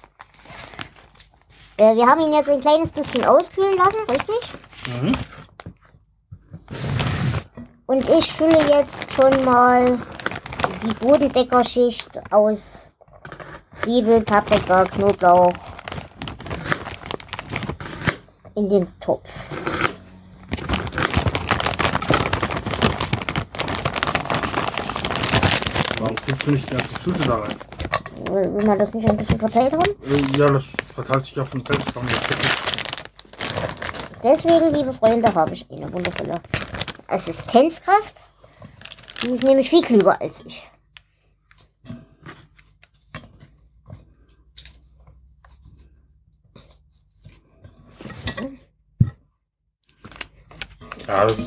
Äh, 1.77 1.95
wir 1.95 2.05
haben 2.05 2.21
ihn 2.21 2.33
jetzt 2.33 2.49
ein 2.49 2.61
kleines 2.61 2.91
bisschen 2.91 3.25
auskühlen 3.25 3.75
lassen, 3.75 3.99
richtig? 4.09 5.01
Mhm. 5.01 5.11
Und 7.87 8.07
ich 8.09 8.31
fülle 8.31 8.59
jetzt 8.71 9.11
schon 9.13 9.43
mal 9.43 9.97
die 10.83 10.93
Bodendeckerschicht 10.93 12.09
aus 12.31 12.91
Zwiebel, 13.73 14.21
Paprika, 14.21 14.85
Knoblauch 14.85 15.53
in 18.53 18.69
den 18.69 18.99
Topf. 18.99 19.33
Gibst 26.27 26.47
du 26.47 26.51
nicht 26.51 26.69
die 26.69 26.75
ganze 26.75 26.93
Tüte 26.95 27.27
da 27.27 27.39
rein? 27.39 27.55
Will, 28.31 28.65
man 28.65 28.79
das 28.79 28.93
nicht 28.93 29.07
ein 29.07 29.17
bisschen 29.17 29.37
verteilt 29.37 29.73
haben? 29.73 29.83
Äh, 29.83 30.37
ja, 30.37 30.47
das 30.47 30.65
verteilt 30.93 31.25
sich 31.25 31.39
auf 31.39 31.49
den 31.51 31.63
Feld. 31.63 31.83
Deswegen, 34.23 34.73
liebe 34.73 34.91
Freunde, 34.91 35.33
habe 35.33 35.53
ich 35.53 35.69
eine 35.69 35.91
wundervolle 35.93 36.41
Assistenzkraft. 37.07 38.15
Sie 39.21 39.27
ist 39.27 39.43
nämlich 39.43 39.69
viel 39.69 39.83
klüger 39.83 40.19
als 40.19 40.43
ich. 40.45 40.63
Ja, 51.07 51.25
das 51.25 51.37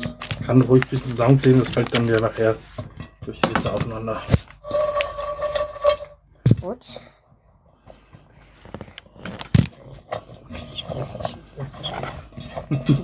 kann 0.45 0.61
ruhig 0.61 0.83
ein 0.83 0.89
bisschen 0.89 1.11
zusammenkleben, 1.11 1.59
das 1.59 1.69
fällt 1.69 1.93
dann 1.93 2.07
ja 2.07 2.19
nachher 2.19 2.55
durch 3.25 3.41
die 3.41 3.49
Hitze 3.49 3.73
auseinander. 3.73 4.21
Gut. 6.61 6.85
Ich 10.73 10.85
weiß 10.89 11.17
nicht, 11.19 11.57
macht 11.57 11.79
mich. 12.79 13.03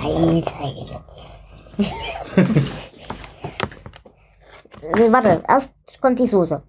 Kein 0.00 0.42
Zeichen. 0.42 0.96
Nee, 4.94 5.12
Warte, 5.12 5.42
erst 5.46 5.74
kommt 6.00 6.18
die 6.18 6.26
Soße. 6.26 6.62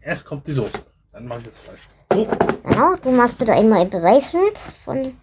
Erst 0.00 0.24
kommt 0.24 0.46
die 0.46 0.52
Soße, 0.52 0.72
dann 1.12 1.26
mache 1.26 1.40
ich 1.40 1.48
das 1.48 1.58
Fleisch. 1.58 1.88
So, 2.12 2.26
Genau, 2.64 2.96
du 2.96 3.10
machst 3.10 3.38
bitte 3.38 3.52
einmal 3.52 3.80
ein 3.80 3.90
Beweisbild 3.90 4.58
von 4.84 5.16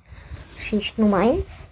Schicht 0.57 0.97
Nummer 0.99 1.17
1. 1.17 1.67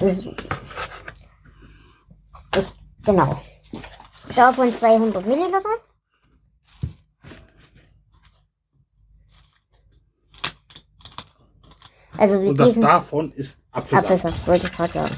Das, 0.00 0.26
das, 2.50 2.74
genau. 3.04 3.40
Davon 4.34 4.72
200 4.72 5.24
Milliliter. 5.24 5.60
Also 12.18 12.40
wir 12.40 12.50
und 12.50 12.60
das 12.60 12.80
davon 12.80 13.32
ist 13.32 13.60
Apfelsaft. 13.72 14.04
Apfelsaft, 14.04 14.46
wollte 14.46 14.66
ich 14.66 14.72
gerade 14.72 14.92
sagen. 14.92 15.16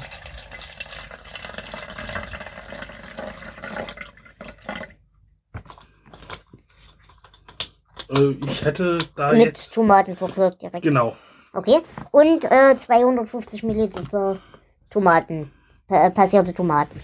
Äh, 8.09 8.31
ich 8.45 8.65
hätte 8.65 8.97
da 9.15 9.31
Mit 9.31 9.45
jetzt. 9.45 9.73
Tomaten 9.73 10.15
verquirlt 10.15 10.61
direkt. 10.61 10.83
Genau. 10.83 11.15
Okay. 11.53 11.81
Und 12.11 12.45
äh, 12.45 12.77
250 12.77 13.63
Milliliter 13.63 14.39
Tomaten. 14.89 15.51
Äh, 15.87 16.11
passierte 16.11 16.53
Tomaten. 16.53 16.99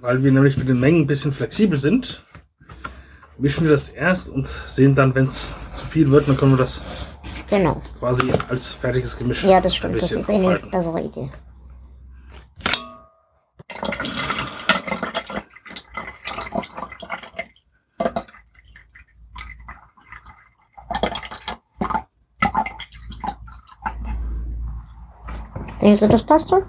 Weil 0.00 0.22
wir 0.22 0.32
nämlich 0.32 0.56
mit 0.56 0.68
den 0.68 0.80
Mengen 0.80 1.02
ein 1.02 1.06
bisschen 1.06 1.32
flexibel 1.32 1.78
sind, 1.78 2.24
mischen 3.38 3.64
wir 3.64 3.72
das 3.72 3.90
erst 3.90 4.30
und 4.30 4.48
sehen 4.48 4.94
dann, 4.94 5.14
wenn 5.14 5.26
es 5.26 5.50
zu 5.76 5.86
viel 5.86 6.10
wird, 6.10 6.26
dann 6.28 6.36
können 6.36 6.52
wir 6.52 6.58
das 6.58 6.80
Genau. 7.50 7.82
quasi 7.98 8.30
als 8.48 8.72
fertiges 8.72 9.16
Gemisch 9.18 9.44
Ja, 9.44 9.60
das 9.60 9.74
stimmt. 9.76 10.00
Das 10.00 10.12
ist 10.12 10.28
eine 10.30 10.38
aufhalten. 10.38 10.70
bessere 10.70 11.00
Idee. 11.02 11.30
Denkst 25.80 26.00
du, 26.00 26.08
das 26.08 26.24
passt 26.24 26.48
so? 26.48 26.62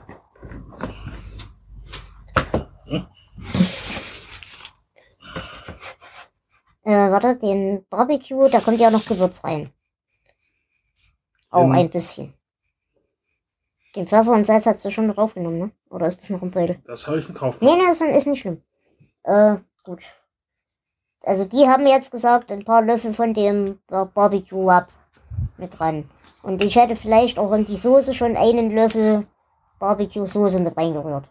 Äh, 6.84 7.12
warte, 7.12 7.36
den 7.36 7.86
Barbecue, 7.90 8.48
da 8.50 8.60
kommt 8.60 8.80
ja 8.80 8.88
auch 8.88 8.92
noch 8.92 9.06
Gewürz 9.06 9.44
rein. 9.44 9.72
Auch 11.50 11.64
Ähm. 11.66 11.72
ein 11.74 11.90
bisschen. 11.90 12.34
Den 13.96 14.08
Pfeffer 14.08 14.32
und 14.32 14.46
Salz 14.48 14.66
hast 14.66 14.86
du 14.86 14.92
schon 14.92 15.14
draufgenommen, 15.14 15.60
ne? 15.60 15.72
Oder 15.90 16.08
ist 16.08 16.22
das 16.22 16.30
noch 16.30 16.42
im 16.42 16.50
Beutel? 16.52 16.80
Das 16.86 17.08
habe 17.08 17.20
ich 17.20 17.28
drauf. 17.28 17.60
Nee, 17.62 17.76
nee, 17.76 17.86
das 17.88 18.00
ist 18.00 18.26
nicht 18.28 18.40
schlimm. 18.42 18.62
Äh, 19.24 19.58
gut. 19.84 20.02
Also 21.24 21.46
die 21.46 21.68
haben 21.68 21.86
jetzt 21.86 22.10
gesagt, 22.12 22.52
ein 22.52 22.64
paar 22.66 22.82
Löffel 22.82 23.14
von 23.14 23.34
dem 23.34 23.80
Bar- 23.88 24.06
Barbecue 24.08 24.64
Rub 24.72 24.88
mit 25.62 25.80
dran. 25.80 26.10
Und 26.44 26.62
ich 26.62 26.76
hätte 26.76 26.96
vielleicht 26.96 27.40
auch 27.40 27.54
in 27.54 27.66
die 27.66 27.78
Soße 27.78 28.14
schon 28.14 28.36
einen 28.36 28.72
Löffel 28.72 29.26
Barbecue 29.80 30.28
Soße 30.28 30.60
mit 30.60 30.76
reingerührt. 30.76 31.30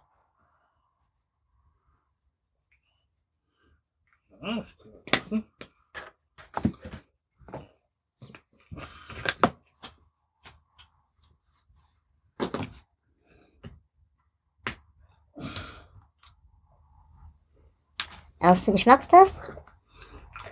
Erste 18.41 18.73
Geschmackstest? 18.73 19.43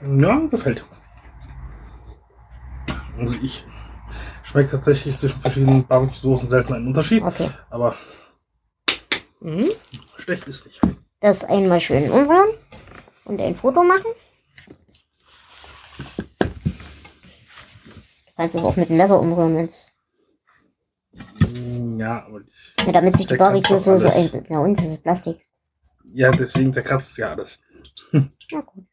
Ja, 0.02 0.38
gefällt. 0.46 0.84
Also 3.18 3.36
ich 3.42 3.64
schmeckt 4.42 4.70
tatsächlich 4.70 5.18
zwischen 5.18 5.40
verschiedenen 5.40 5.86
Barbecue-Soßen 5.86 6.48
selten 6.48 6.74
einen 6.74 6.86
Unterschied, 6.88 7.22
Okay. 7.22 7.50
aber 7.70 7.96
Mhm. 9.40 9.68
schlecht 10.16 10.46
ist 10.48 10.66
nicht. 10.66 10.80
Das 11.20 11.44
einmal 11.44 11.80
schön 11.80 12.10
umrühren 12.10 12.50
und 13.24 13.40
ein 13.40 13.54
Foto 13.54 13.82
machen. 13.82 14.10
Du 18.26 18.32
kannst 18.36 18.54
es 18.54 18.64
auch 18.64 18.76
mit 18.76 18.88
dem 18.88 18.96
Messer 18.96 19.20
umrühren, 19.20 19.56
wenn's, 19.56 19.90
Ja, 21.98 22.24
aber 22.24 22.40
ich, 22.40 22.74
ja, 22.86 22.92
damit 22.92 23.16
sich 23.16 23.26
die 23.26 23.36
Barbecue-Soße. 23.36 24.42
Ja, 24.48 24.58
und 24.60 24.78
das 24.78 24.86
ist 24.86 25.02
Plastik. 25.02 25.44
ja, 26.04 26.30
deswegen 26.30 26.72
zerkratzt 26.72 27.10
es 27.10 27.16
ja 27.16 27.30
alles. 27.32 27.60
Ja, 28.50 28.60
gut. 28.60 28.84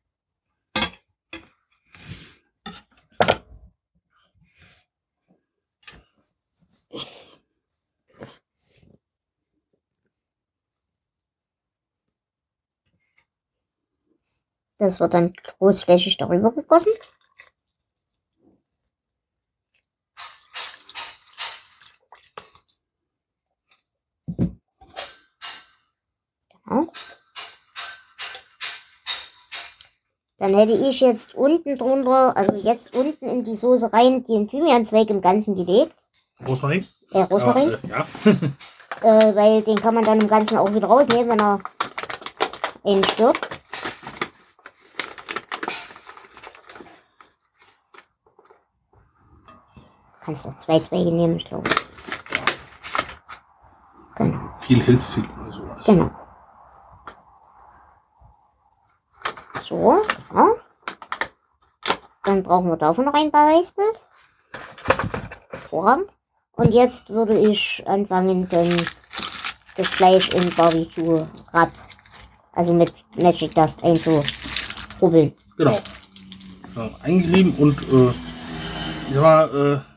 Das 14.78 15.00
wird 15.00 15.14
dann 15.14 15.34
großflächig 15.58 16.18
darüber 16.18 16.52
gegossen. 16.52 16.92
Genau. 26.66 26.92
Dann 30.38 30.54
hätte 30.54 30.74
ich 30.74 31.00
jetzt 31.00 31.34
unten 31.34 31.78
drunter, 31.78 32.36
also 32.36 32.54
jetzt 32.54 32.96
unten 32.96 33.28
in 33.28 33.46
die 33.46 33.56
Soße 33.56 33.94
rein, 33.94 34.26
den 34.26 34.50
Thymianzweig 34.50 35.10
im 35.10 35.22
Ganzen 35.22 35.56
gelegt. 35.56 35.96
Rosmarin? 36.46 36.86
Äh, 37.12 37.22
Rosmarin. 37.22 37.78
Ja, 37.88 38.06
äh, 38.26 38.36
ja. 39.04 39.30
Äh, 39.30 39.36
weil 39.36 39.62
den 39.62 39.78
kann 39.78 39.96
man 39.96 40.04
dann 40.04 40.20
im 40.20 40.28
Ganzen 40.28 40.58
auch 40.58 40.74
wieder 40.74 40.88
rausnehmen, 40.88 41.30
wenn 41.30 41.40
er 41.40 41.62
einen 42.84 43.04
stirbt. 43.06 43.55
Kannst 50.26 50.48
auch 50.48 50.58
zwei 50.58 50.80
Zweige 50.80 51.12
nehmen, 51.12 51.38
ich 51.38 51.46
glaube. 51.46 51.70
Genau, 54.16 54.40
viel 54.60 54.82
hilft 54.82 55.14
viel. 55.14 55.30
Also, 55.46 55.62
genau. 55.86 56.10
So, 59.60 60.02
ja. 60.34 60.48
Dann 62.24 62.42
brauchen 62.42 62.70
wir 62.70 62.78
davon 62.78 63.06
noch 63.06 63.14
ein 63.14 63.30
Beweisbild. 63.30 64.02
Vorhand. 65.70 66.06
Und 66.54 66.74
jetzt 66.74 67.12
würde 67.12 67.38
ich 67.38 67.84
anfangen, 67.86 68.50
dann 68.50 68.70
das 69.78 69.90
Fleisch 69.90 70.30
in 70.30 70.50
Barbecue 70.56 71.28
Rub, 71.54 71.72
also 72.54 72.74
mit 72.74 72.92
Magic 73.16 73.54
Dust 73.54 73.84
einzurubbeln. 73.84 75.34
genau. 75.56 75.78
Ja, 76.76 76.90
eingerieben 77.04 77.56
und 77.58 77.82
äh, 77.90 78.14
ich 79.08 79.14
sag 79.14 79.22
mal, 79.22 79.84
äh, 79.86 79.95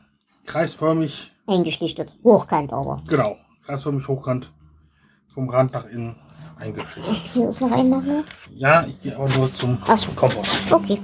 kreisförmig, 0.49 1.31
Eingeschlichtet. 1.47 2.17
Hochkant 2.23 2.73
aber. 2.73 3.01
genau, 3.07 3.37
kreisförmig 3.65 4.07
hochkant 4.07 4.51
vom 5.27 5.49
Rand 5.49 5.73
nach 5.73 5.85
innen 5.85 6.15
eingeschichtet. 6.57 7.15
Hier 7.33 7.49
ist 7.49 7.61
noch 7.61 7.71
ein 7.71 7.89
Mangel. 7.89 8.23
Ja, 8.55 8.85
ich 8.85 8.99
gehe 8.99 9.15
aber 9.15 9.29
nur 9.29 9.53
zum 9.53 9.77
Ach 9.85 9.97
so. 9.97 10.11
Kompost. 10.11 10.71
Okay. 10.71 10.99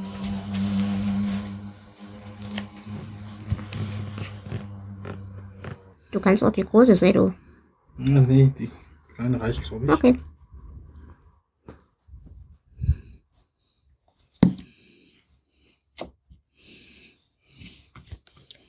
kannst 6.25 6.43
auch 6.43 6.51
die 6.51 6.63
große 6.65 6.95
sehen, 6.95 7.13
du. 7.13 7.33
Ja, 7.99 8.21
nee, 8.21 8.51
die 8.57 8.69
kleine 9.13 9.39
reicht, 9.39 9.61
glaube 9.69 9.85
ich. 9.85 9.91
Okay. 9.91 10.17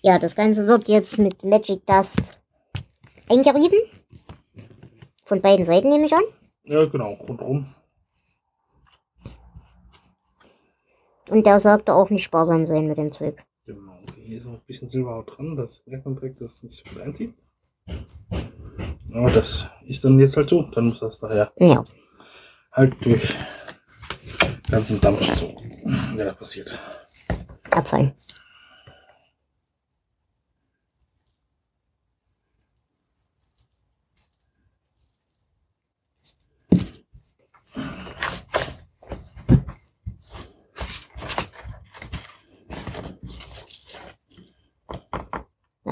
Ja, 0.06 0.20
das 0.20 0.36
Ganze 0.36 0.68
wird 0.68 0.86
jetzt 0.86 1.18
mit 1.18 1.44
Magic 1.44 1.84
Dust 1.84 2.38
eingerieben. 3.28 3.80
Von 5.24 5.40
beiden 5.40 5.64
Seiten 5.66 5.88
nehme 5.88 6.06
ich 6.06 6.14
an. 6.14 6.22
Ja, 6.62 6.84
genau, 6.84 7.14
rundherum. 7.14 7.66
Und 11.28 11.44
der 11.44 11.58
sagte 11.58 11.92
auch 11.92 12.08
nicht 12.10 12.22
sparsam 12.22 12.66
sein 12.66 12.86
mit 12.86 12.98
dem 12.98 13.10
Zeug. 13.10 13.44
Genau, 13.64 13.98
hier 14.24 14.38
ist 14.38 14.44
noch 14.44 14.52
ein 14.52 14.62
bisschen 14.64 14.88
Silberhaut 14.88 15.36
dran, 15.36 15.56
das 15.56 15.82
merkt 15.86 16.04
man 16.06 16.14
direkt, 16.14 16.40
dass 16.40 16.52
es 16.52 16.62
nicht 16.62 16.86
so 16.86 16.88
gut 16.94 17.02
einzieht. 17.02 17.34
Aber 19.12 19.32
das 19.32 19.68
ist 19.88 20.04
dann 20.04 20.20
jetzt 20.20 20.36
halt 20.36 20.48
so, 20.48 20.62
dann 20.70 20.86
muss 20.86 21.00
das 21.00 21.18
daher 21.18 21.52
Ja. 21.56 21.82
halt 22.70 22.94
durch 23.04 23.34
ganzen 24.70 25.00
Dampf 25.00 25.20
und 25.20 25.36
so, 25.36 25.56
ja, 26.16 26.26
das 26.26 26.36
passiert. 26.36 26.78
Abfallen. 27.72 28.14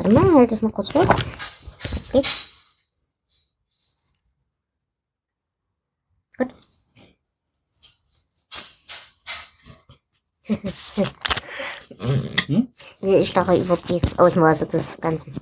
Warte 0.05 0.21
mal, 0.21 0.35
halt 0.35 0.53
das 0.53 0.61
mal 0.61 0.71
kurz 0.71 0.93
hoch. 0.93 1.07
Okay. 2.13 2.23
Gut. 6.37 6.49
Hm? 12.47 12.69
Ich 13.01 13.35
lache 13.35 13.57
über 13.57 13.77
die 13.77 14.01
Ausmaße 14.17 14.67
des 14.67 14.97
Ganzen. 14.99 15.33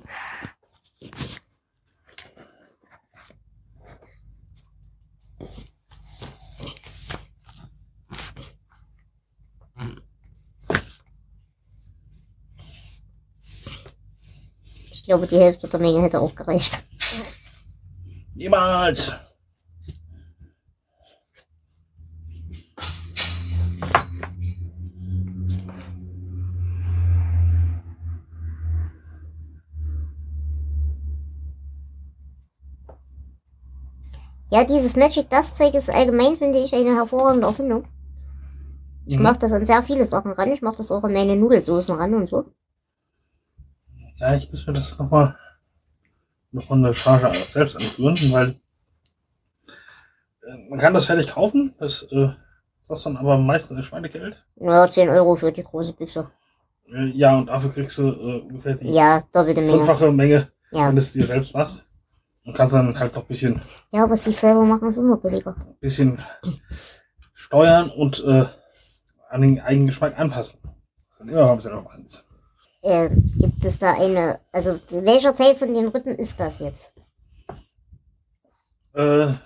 Glaube, 15.13 15.27
die 15.27 15.39
Hälfte 15.39 15.69
der 15.69 15.79
Menge 15.79 16.01
hätte 16.01 16.21
auch 16.21 16.35
gereicht. 16.35 16.83
Niemals! 18.35 19.13
Ja, 34.51 34.65
dieses 34.65 34.97
Magic 34.97 35.29
Dust 35.31 35.59
Zeug 35.59 35.75
ist 35.75 35.91
allgemein, 35.91 36.37
finde 36.37 36.59
ich, 36.59 36.75
eine 36.75 36.95
hervorragende 36.95 37.47
Erfindung. 37.47 37.85
Ich 39.05 39.19
Mhm. 39.19 39.25
mache 39.25 39.41
das 39.41 39.53
an 39.53 39.67
sehr 39.67 39.83
viele 39.83 40.07
Sachen 40.07 40.33
ran. 40.33 40.53
Ich 40.53 40.63
mache 40.63 40.79
das 40.79 40.91
auch 40.91 41.05
an 41.05 41.13
meine 41.13 41.37
Nudelsoßen 41.37 41.95
ran 41.97 42.15
und 42.15 42.29
so. 42.31 42.47
Ja, 44.23 44.37
ich 44.37 44.49
muss 44.53 44.65
mir 44.69 44.75
das 44.75 44.97
nochmal 45.01 45.37
noch 46.53 46.69
mal 46.69 46.77
eine 46.77 46.95
Charge 46.95 47.33
selbst 47.49 47.75
anführen, 47.77 48.17
weil 48.31 48.51
äh, 50.47 50.69
man 50.71 50.79
kann 50.79 50.95
das 50.95 51.07
fertig 51.07 51.27
kaufen, 51.33 51.75
das 51.81 52.05
äh, 52.13 52.29
kostet 52.87 53.07
dann 53.15 53.17
aber 53.17 53.37
meistens 53.37 53.79
ein 53.79 53.83
Schweinegeld. 53.83 54.47
Ja, 54.61 54.89
10 54.89 55.09
Euro 55.09 55.35
für 55.35 55.51
die 55.51 55.65
große 55.65 55.95
Büchse. 55.95 56.31
Äh, 56.87 57.07
ja, 57.17 57.37
und 57.37 57.47
dafür 57.47 57.73
kriegst 57.73 57.99
du 57.99 58.07
äh, 58.11 58.41
ungefähr 58.43 58.77
die 58.77 58.91
Ja, 58.93 59.23
doppelte 59.33 59.61
Menge. 59.61 59.73
fünffache 59.79 60.13
Menge, 60.13 60.53
Ja. 60.71 60.87
wenn 60.87 60.95
du 60.95 61.01
es 61.01 61.13
dir 61.13 61.27
selbst 61.27 61.53
machst. 61.53 61.85
Und 62.45 62.55
kannst 62.55 62.75
dann 62.77 62.97
halt 62.97 63.15
noch 63.17 63.23
ein 63.23 63.29
bisschen, 63.29 63.61
ja, 63.91 64.05
aber 64.05 64.17
sich 64.17 64.37
selber 64.37 64.65
machen 64.65 64.89
ist 64.89 64.99
immer 64.99 65.17
billiger. 65.17 65.57
bisschen 65.81 66.19
steuern 67.35 67.91
und 67.91 68.23
äh, 68.25 68.47
an 69.31 69.41
den 69.43 69.61
eigenen 69.61 69.89
Geschmack 69.89 70.17
anpassen. 70.17 70.61
Immer 71.19 71.33
mal 71.47 71.51
ein 71.51 71.57
bisschen 71.57 71.75
machen. 71.83 72.07
Äh, 72.83 73.11
gibt 73.39 73.65
es 73.65 73.79
da 73.79 73.93
eine, 73.95 74.41
also 74.51 74.79
welcher 74.91 75.35
Teil 75.37 75.55
von 75.55 75.73
den 75.73 75.89
Rippen 75.89 76.17
ist 76.17 76.39
das 76.39 76.59
jetzt? 76.59 76.93
Äh, 78.95 78.99
der, 78.99 79.37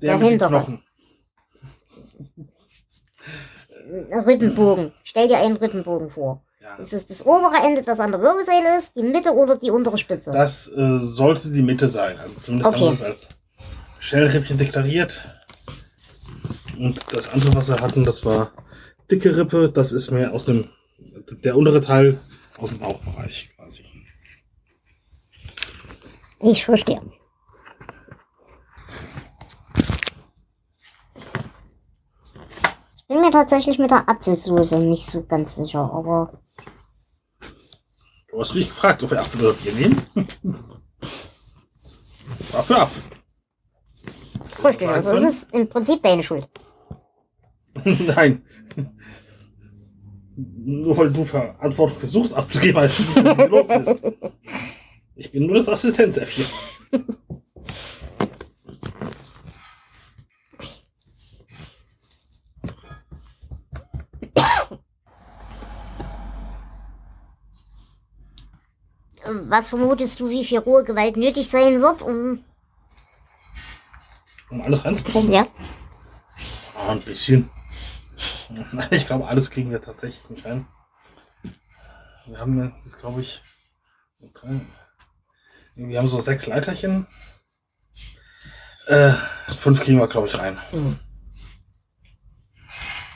Der 0.00 0.18
mit 0.18 0.28
hintere. 0.28 0.50
Knochen. 0.50 0.82
Rippenbogen. 4.26 4.92
Stell 5.04 5.28
dir 5.28 5.38
einen 5.38 5.56
Rippenbogen 5.56 6.10
vor. 6.10 6.42
Ja. 6.60 6.76
Ist 6.76 6.92
es 6.92 7.06
das 7.06 7.24
obere 7.24 7.54
Ende, 7.64 7.82
das 7.82 8.00
an 8.00 8.10
der 8.10 8.20
Wirbelsäule 8.20 8.76
ist, 8.78 8.94
die 8.96 9.02
Mitte 9.02 9.32
oder 9.32 9.56
die 9.56 9.70
untere 9.70 9.96
Spitze? 9.96 10.32
Das 10.32 10.68
äh, 10.68 10.98
sollte 10.98 11.50
die 11.50 11.62
Mitte 11.62 11.88
sein. 11.88 12.18
Also 12.18 12.34
zumindest 12.40 12.68
Okay. 12.74 12.80
haben 12.86 12.98
wir 12.98 13.06
es 13.08 13.12
als 13.12 13.28
Schellrippchen 14.00 14.58
deklariert. 14.58 15.28
Und 16.78 16.98
das 17.14 17.32
andere, 17.32 17.54
was 17.54 17.68
wir 17.68 17.80
hatten, 17.80 18.04
das 18.04 18.24
war 18.24 18.50
dicke 19.10 19.36
Rippe. 19.36 19.70
Das 19.70 19.92
ist 19.92 20.10
mehr 20.10 20.32
aus 20.34 20.44
dem, 20.44 20.68
der 21.44 21.56
untere 21.56 21.80
Teil 21.80 22.18
aus 22.58 22.70
dem 22.70 22.78
Bauchbereich 22.78 23.50
quasi. 23.56 23.84
Ich 26.40 26.64
verstehe. 26.64 27.00
Ich 32.98 33.06
bin 33.08 33.20
mir 33.20 33.30
tatsächlich 33.30 33.78
mit 33.78 33.90
der 33.90 34.08
Apfelsoße 34.08 34.78
nicht 34.78 35.06
so 35.06 35.24
ganz 35.24 35.56
sicher, 35.56 35.80
aber 35.92 36.40
Du 38.28 38.40
hast 38.40 38.54
mich 38.54 38.68
gefragt, 38.68 39.02
ob 39.02 39.10
wir 39.10 39.20
Apfel 39.22 39.46
oder 39.46 39.54
Bier 39.54 39.72
nehmen. 39.72 40.02
War 42.52 42.62
für 42.62 42.76
Apfel. 42.76 43.02
richtig, 44.64 44.88
also 44.88 45.12
es 45.12 45.24
ist 45.24 45.54
im 45.54 45.68
Prinzip 45.68 46.02
deine 46.02 46.22
Schuld. 46.22 46.46
Nein. 47.84 48.44
Nur 50.36 50.96
weil 50.98 51.10
du 51.10 51.24
Verantwortung 51.24 51.98
versuchst 51.98 52.34
abzugeben, 52.34 52.78
als 52.78 53.14
du 53.14 53.20
nicht 53.22 53.48
los 53.48 53.66
ist. 53.68 54.00
Ich 55.14 55.32
bin 55.32 55.46
nur 55.46 55.56
das 55.56 55.68
Assistenzäffchen. 55.68 56.44
Was 69.48 69.70
vermutest 69.70 70.20
du, 70.20 70.28
wie 70.28 70.44
viel 70.44 70.58
rohe 70.58 70.84
Gewalt 70.84 71.16
nötig 71.16 71.48
sein 71.48 71.80
wird, 71.80 72.02
um. 72.02 72.44
Um 74.50 74.60
alles 74.62 74.84
reinzukommen? 74.84 75.32
Ja, 75.32 75.46
Ah, 76.76 76.92
ein 76.92 77.00
bisschen. 77.00 77.50
Ich 78.90 79.06
glaube, 79.06 79.26
alles 79.26 79.50
kriegen 79.50 79.70
wir 79.70 79.82
tatsächlich 79.82 80.28
nicht 80.30 80.46
rein. 80.46 80.66
Wir 82.26 82.38
haben 82.38 82.74
jetzt, 82.84 82.98
glaube 82.98 83.20
ich, 83.20 83.42
drei, 84.34 84.60
wir 85.76 85.98
haben 85.98 86.08
so 86.08 86.20
sechs 86.20 86.46
Leiterchen. 86.46 87.06
Äh, 88.86 89.12
fünf 89.48 89.80
kriegen 89.82 89.98
wir, 89.98 90.08
glaube 90.08 90.28
ich, 90.28 90.38
rein. 90.38 90.58
Mhm. 90.72 90.98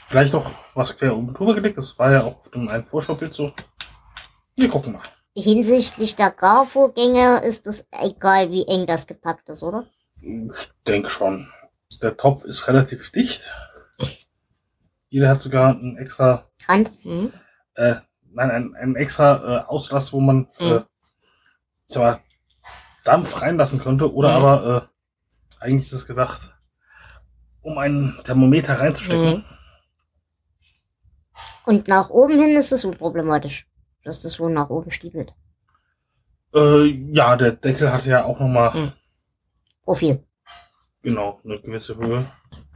Vielleicht 0.07 0.33
noch 0.33 0.51
was 0.73 0.97
quer 0.97 1.15
oben 1.15 1.33
drüber 1.33 1.55
gelegt. 1.55 1.77
Das 1.77 1.97
war 1.97 2.11
ja 2.11 2.21
auch 2.23 2.39
auf 2.41 2.51
dem 2.51 2.67
einen 2.67 2.85
Vorschaubild 2.85 3.33
so. 3.33 3.53
Wir 4.55 4.69
gucken 4.69 4.93
mal. 4.93 5.01
hinsichtlich 5.33 6.15
der 6.17 6.31
Garvorgänge 6.31 7.41
ist 7.43 7.65
es 7.65 7.87
egal, 8.01 8.51
wie 8.51 8.67
eng 8.67 8.85
das 8.85 9.07
gepackt 9.07 9.49
ist, 9.49 9.63
oder? 9.63 9.85
Ich 10.21 10.71
denke 10.85 11.09
schon. 11.09 11.47
Der 12.01 12.15
Topf 12.17 12.43
ist 12.43 12.67
relativ 12.67 13.11
dicht. 13.11 13.49
Jeder 15.11 15.27
hat 15.29 15.41
sogar 15.41 15.75
einen 15.75 15.97
extra 15.97 16.45
Rand. 16.67 16.91
Mhm. 17.05 17.31
äh, 17.75 17.95
nein, 18.33 18.49
ein, 18.49 18.75
ein 18.75 18.95
extra 18.95 19.35
äh, 19.35 19.63
Auslass, 19.67 20.13
wo 20.13 20.21
man 20.21 20.47
äh, 20.59 20.63
Mhm. 20.79 20.85
ich 21.89 21.93
sag 21.95 22.01
mal, 22.01 22.19
Dampf 23.03 23.41
reinlassen 23.41 23.79
könnte. 23.79 24.13
Oder 24.13 24.29
Mhm. 24.29 24.45
aber 24.45 24.89
äh, 25.59 25.63
eigentlich 25.63 25.87
ist 25.87 25.91
es 25.93 26.07
gedacht, 26.07 26.57
um 27.61 27.77
einen 27.77 28.17
Thermometer 28.23 28.79
reinzustecken. 28.79 29.39
Mhm. 29.39 29.43
Und 31.65 31.87
nach 31.89 32.09
oben 32.09 32.41
hin 32.41 32.55
ist 32.55 32.71
es 32.71 32.85
unproblematisch, 32.85 33.67
dass 34.03 34.21
das 34.21 34.39
wohl 34.39 34.51
nach 34.51 34.69
oben 34.69 34.91
stiebelt. 34.91 35.35
Äh, 36.55 36.85
ja, 37.11 37.35
der 37.35 37.51
Deckel 37.51 37.91
hat 37.91 38.05
ja 38.05 38.23
auch 38.23 38.39
nochmal 38.39 38.73
Mhm. 38.79 38.91
Profil. 39.83 40.23
genau 41.03 41.41
eine 41.43 41.59
gewisse 41.59 41.97
Höhe. 41.97 42.25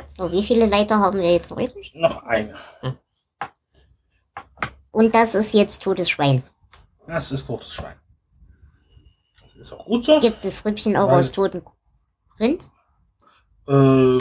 So, 0.08 0.32
wie 0.32 0.44
viele 0.44 0.66
Leiter 0.68 1.00
haben 1.00 1.20
wir 1.20 1.32
jetzt 1.32 1.50
noch 1.50 1.58
übrig? 1.58 1.92
Noch 1.96 2.24
eine. 2.24 2.56
Und 4.92 5.14
das 5.14 5.36
ist 5.36 5.54
jetzt 5.54 5.82
totes 5.82 6.10
Schwein. 6.10 6.44
Das 7.08 7.32
ist 7.32 7.48
totes 7.48 7.74
Schwein. 7.74 7.96
Das 9.42 9.56
ist 9.56 9.74
auch 9.74 9.86
gut 9.86 10.06
so. 10.06 10.20
Gibt 10.20 10.44
es 10.46 10.66
Rippchen 10.66 10.96
auch 10.96 11.10
aus 11.10 11.32
totem 11.32 11.62
Rind? 12.40 12.70
Äh, 13.68 14.18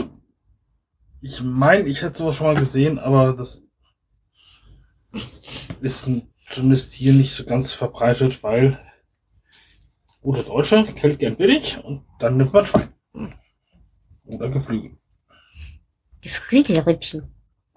ich 1.21 1.43
meine, 1.43 1.89
ich 1.89 2.03
hätte 2.03 2.19
sowas 2.19 2.37
schon 2.37 2.47
mal 2.49 2.57
gesehen, 2.57 2.99
aber 2.99 3.33
das 3.35 3.63
ist 5.81 6.09
zumindest 6.51 6.93
hier 6.93 7.13
nicht 7.13 7.35
so 7.35 7.45
ganz 7.45 7.73
verbreitet, 7.73 8.43
weil 8.43 8.79
guter 10.21 10.43
Deutsche 10.43 10.85
kennt 10.85 11.19
gern 11.19 11.37
billig 11.37 11.83
und 11.85 12.05
dann 12.19 12.37
nimmt 12.37 12.53
man 12.53 12.67
Schwein. 12.67 12.93
Oder 14.25 14.49
Geflügel. 14.49 14.97
Geflügelrippchen. 16.25 17.23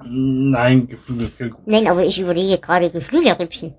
Nein, 0.04 0.88
gut. 0.88 1.54
Nein, 1.66 1.88
aber 1.88 2.06
ich 2.06 2.20
überlege 2.20 2.60
gerade 2.60 2.90
Geflügelrippchen. 2.90 3.76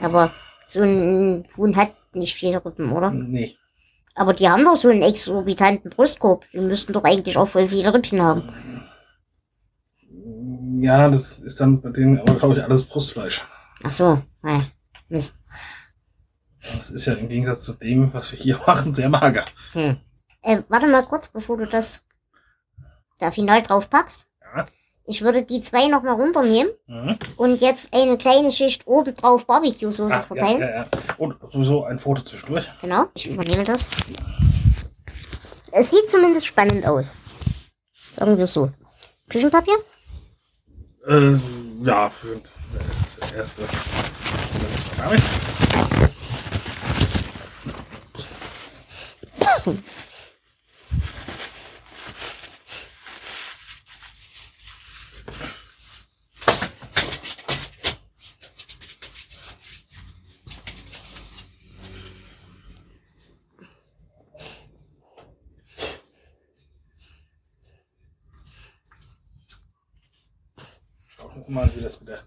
Aber 0.00 0.32
so 0.66 0.82
ein 0.82 1.46
Huhn 1.56 1.74
hat 1.76 1.92
nicht 2.12 2.34
viele 2.34 2.62
Rippen, 2.64 2.92
oder? 2.92 3.10
Nee. 3.10 3.56
Aber 4.14 4.34
die 4.34 4.48
haben 4.48 4.64
doch 4.64 4.76
so 4.76 4.88
einen 4.88 5.02
exorbitanten 5.02 5.90
Brustkorb. 5.90 6.44
Die 6.52 6.58
müssten 6.58 6.92
doch 6.92 7.04
eigentlich 7.04 7.36
auch 7.36 7.48
voll 7.48 7.68
viele 7.68 7.92
Rippchen 7.92 8.20
haben. 8.20 8.42
Ja, 10.82 11.08
das 11.08 11.38
ist 11.38 11.60
dann 11.60 11.80
bei 11.80 11.90
denen 11.90 12.20
aber, 12.20 12.34
glaube 12.34 12.54
ich, 12.54 12.62
alles 12.62 12.84
Brustfleisch. 12.84 13.46
Ach 13.82 13.90
so, 13.90 14.22
naja, 14.42 14.64
Mist. 15.08 15.36
Das 16.60 16.90
ist 16.90 17.06
ja 17.06 17.14
im 17.14 17.28
Gegensatz 17.28 17.62
zu 17.62 17.72
dem, 17.72 18.12
was 18.12 18.32
wir 18.32 18.38
hier 18.38 18.60
machen, 18.66 18.94
sehr 18.94 19.08
mager. 19.08 19.44
Hm. 19.72 19.96
Äh, 20.42 20.62
warte 20.68 20.86
mal 20.86 21.02
kurz, 21.02 21.28
bevor 21.28 21.56
du 21.56 21.66
das 21.66 22.05
da 23.18 23.30
final 23.30 23.62
drauf 23.62 23.88
packst. 23.90 24.26
Ja. 24.56 24.66
Ich 25.08 25.22
würde 25.22 25.42
die 25.42 25.60
zwei 25.60 25.86
nochmal 25.86 26.14
runternehmen 26.14 26.72
Mhm. 26.86 27.18
und 27.36 27.60
jetzt 27.60 27.94
eine 27.94 28.18
kleine 28.18 28.50
Schicht 28.50 28.86
oben 28.86 29.14
drauf 29.14 29.46
Barbecue-Soße 29.46 30.14
Ah, 30.14 30.18
ja, 30.18 30.22
verteilen. 30.22 30.60
ja, 30.60 30.70
ja. 30.76 30.86
Und 31.18 31.36
sowieso 31.52 31.84
ein 31.84 31.98
Foto 32.00 32.22
zwischendurch. 32.22 32.70
Genau, 32.80 33.06
ich 33.14 33.28
übernehme 33.30 33.64
das. 33.64 33.88
Es 35.72 35.90
sieht 35.90 36.10
zumindest 36.10 36.46
spannend 36.46 36.86
aus. 36.86 37.12
Sagen 38.14 38.36
wir 38.38 38.46
so. 38.46 38.70
Küchenpapier? 39.28 39.76
Äh, 41.06 41.36
ja, 41.82 42.10
für 42.10 42.40
das 43.20 43.32
erste. 43.32 43.62
Damit. 44.96 45.22
Schauen 49.64 49.82
wir 71.36 71.54
mal, 71.54 71.70
wie 71.74 71.80
das 71.80 72.00
mit, 72.00 72.08
der, 72.08 72.20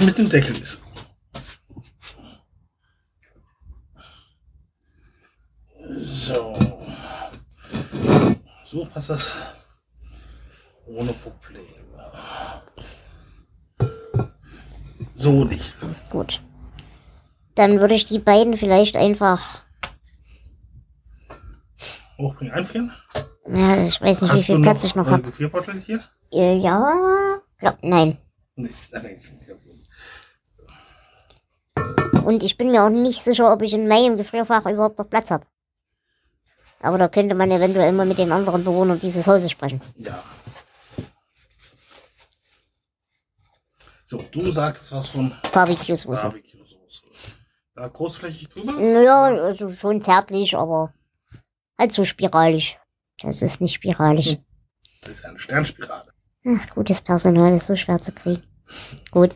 mit 0.00 0.18
dem 0.18 0.28
Deckel 0.28 0.58
ist. 0.58 0.82
So. 5.98 6.54
So 8.66 8.84
passt 8.86 9.10
das 9.10 9.36
ohne 10.86 11.12
Probleme. 11.12 11.66
So 15.16 15.44
nicht. 15.44 15.74
Gut. 16.10 16.42
Dann 17.54 17.80
würde 17.80 17.94
ich 17.94 18.04
die 18.04 18.18
beiden 18.18 18.56
vielleicht 18.56 18.96
einfach. 18.96 19.62
Hochbringen, 22.18 22.52
einfrieren. 22.52 22.92
Ja, 23.48 23.82
ich 23.82 24.00
weiß 24.00 24.22
nicht, 24.22 24.34
wie 24.34 24.42
viel 24.42 24.60
Platz 24.60 24.84
ich 24.84 24.94
noch 24.94 25.08
habe. 25.08 25.22
Gefrierbeutel 25.22 25.80
hier? 25.80 26.02
Äh, 26.32 26.56
ja. 26.56 27.40
Glaub, 27.58 27.78
nein. 27.82 28.18
Ich. 28.56 28.90
Und 32.24 32.42
ich 32.42 32.56
bin 32.56 32.70
mir 32.70 32.84
auch 32.84 32.90
nicht 32.90 33.20
sicher, 33.22 33.52
ob 33.52 33.62
ich 33.62 33.72
in 33.72 33.86
meinem 33.86 34.16
Gefrierfach 34.16 34.66
überhaupt 34.66 34.98
noch 34.98 35.08
Platz 35.08 35.30
habe. 35.30 35.46
Aber 36.80 36.98
da 36.98 37.08
könnte 37.08 37.34
man 37.34 37.50
eventuell 37.50 37.92
mal 37.92 38.06
mit 38.06 38.18
den 38.18 38.32
anderen 38.32 38.64
Bewohnern 38.64 39.00
dieses 39.00 39.26
Hauses 39.26 39.50
sprechen. 39.50 39.80
Ja. 39.96 40.22
So, 44.04 44.18
du 44.30 44.52
sagtest 44.52 44.92
was 44.92 45.08
von 45.08 45.34
Barbecue-Soße. 45.52 46.22
Barbecue-Soße. 46.22 47.02
Da 47.74 47.88
großflächig 47.88 48.48
drüber? 48.48 48.72
Naja, 48.72 49.24
also 49.44 49.68
schon 49.68 50.00
zärtlich, 50.00 50.56
aber 50.56 50.92
halt 51.78 51.92
so 51.92 52.04
spiralig. 52.04 52.78
Das 53.20 53.42
ist 53.42 53.60
nicht 53.60 53.74
spiralig. 53.74 54.38
Das 55.02 55.10
ist 55.10 55.24
eine 55.24 55.38
Sternspirale. 55.38 56.12
Ach, 56.48 56.68
gutes 56.70 57.02
Personal 57.02 57.52
ist 57.52 57.66
so 57.66 57.74
schwer 57.74 57.98
zu 57.98 58.12
kriegen. 58.12 58.42
Gut. 59.10 59.34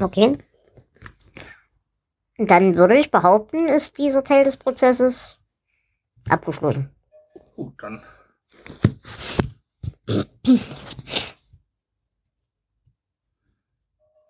Okay. 0.00 0.38
Dann 2.38 2.76
würde 2.76 2.98
ich 2.98 3.10
behaupten, 3.10 3.66
ist 3.68 3.98
dieser 3.98 4.24
Teil 4.24 4.44
des 4.44 4.56
Prozesses 4.56 5.36
abgeschlossen. 6.28 6.90
Gut, 7.56 7.74
dann. 7.82 8.02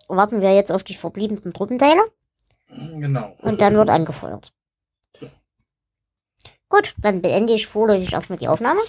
Warten 0.08 0.40
wir 0.40 0.54
jetzt 0.54 0.72
auf 0.72 0.82
die 0.82 0.94
verbliebenen 0.94 1.52
Truppenteile 1.52 2.00
Genau. 2.68 3.36
und 3.42 3.60
dann 3.60 3.74
wird 3.74 3.90
angefeuert. 3.90 4.52
Gut, 6.70 6.94
dann 6.98 7.20
beende 7.20 7.52
ich 7.52 7.66
vorläufig 7.66 8.12
erstmal 8.12 8.38
die 8.38 8.46
Aufnahme 8.46 8.80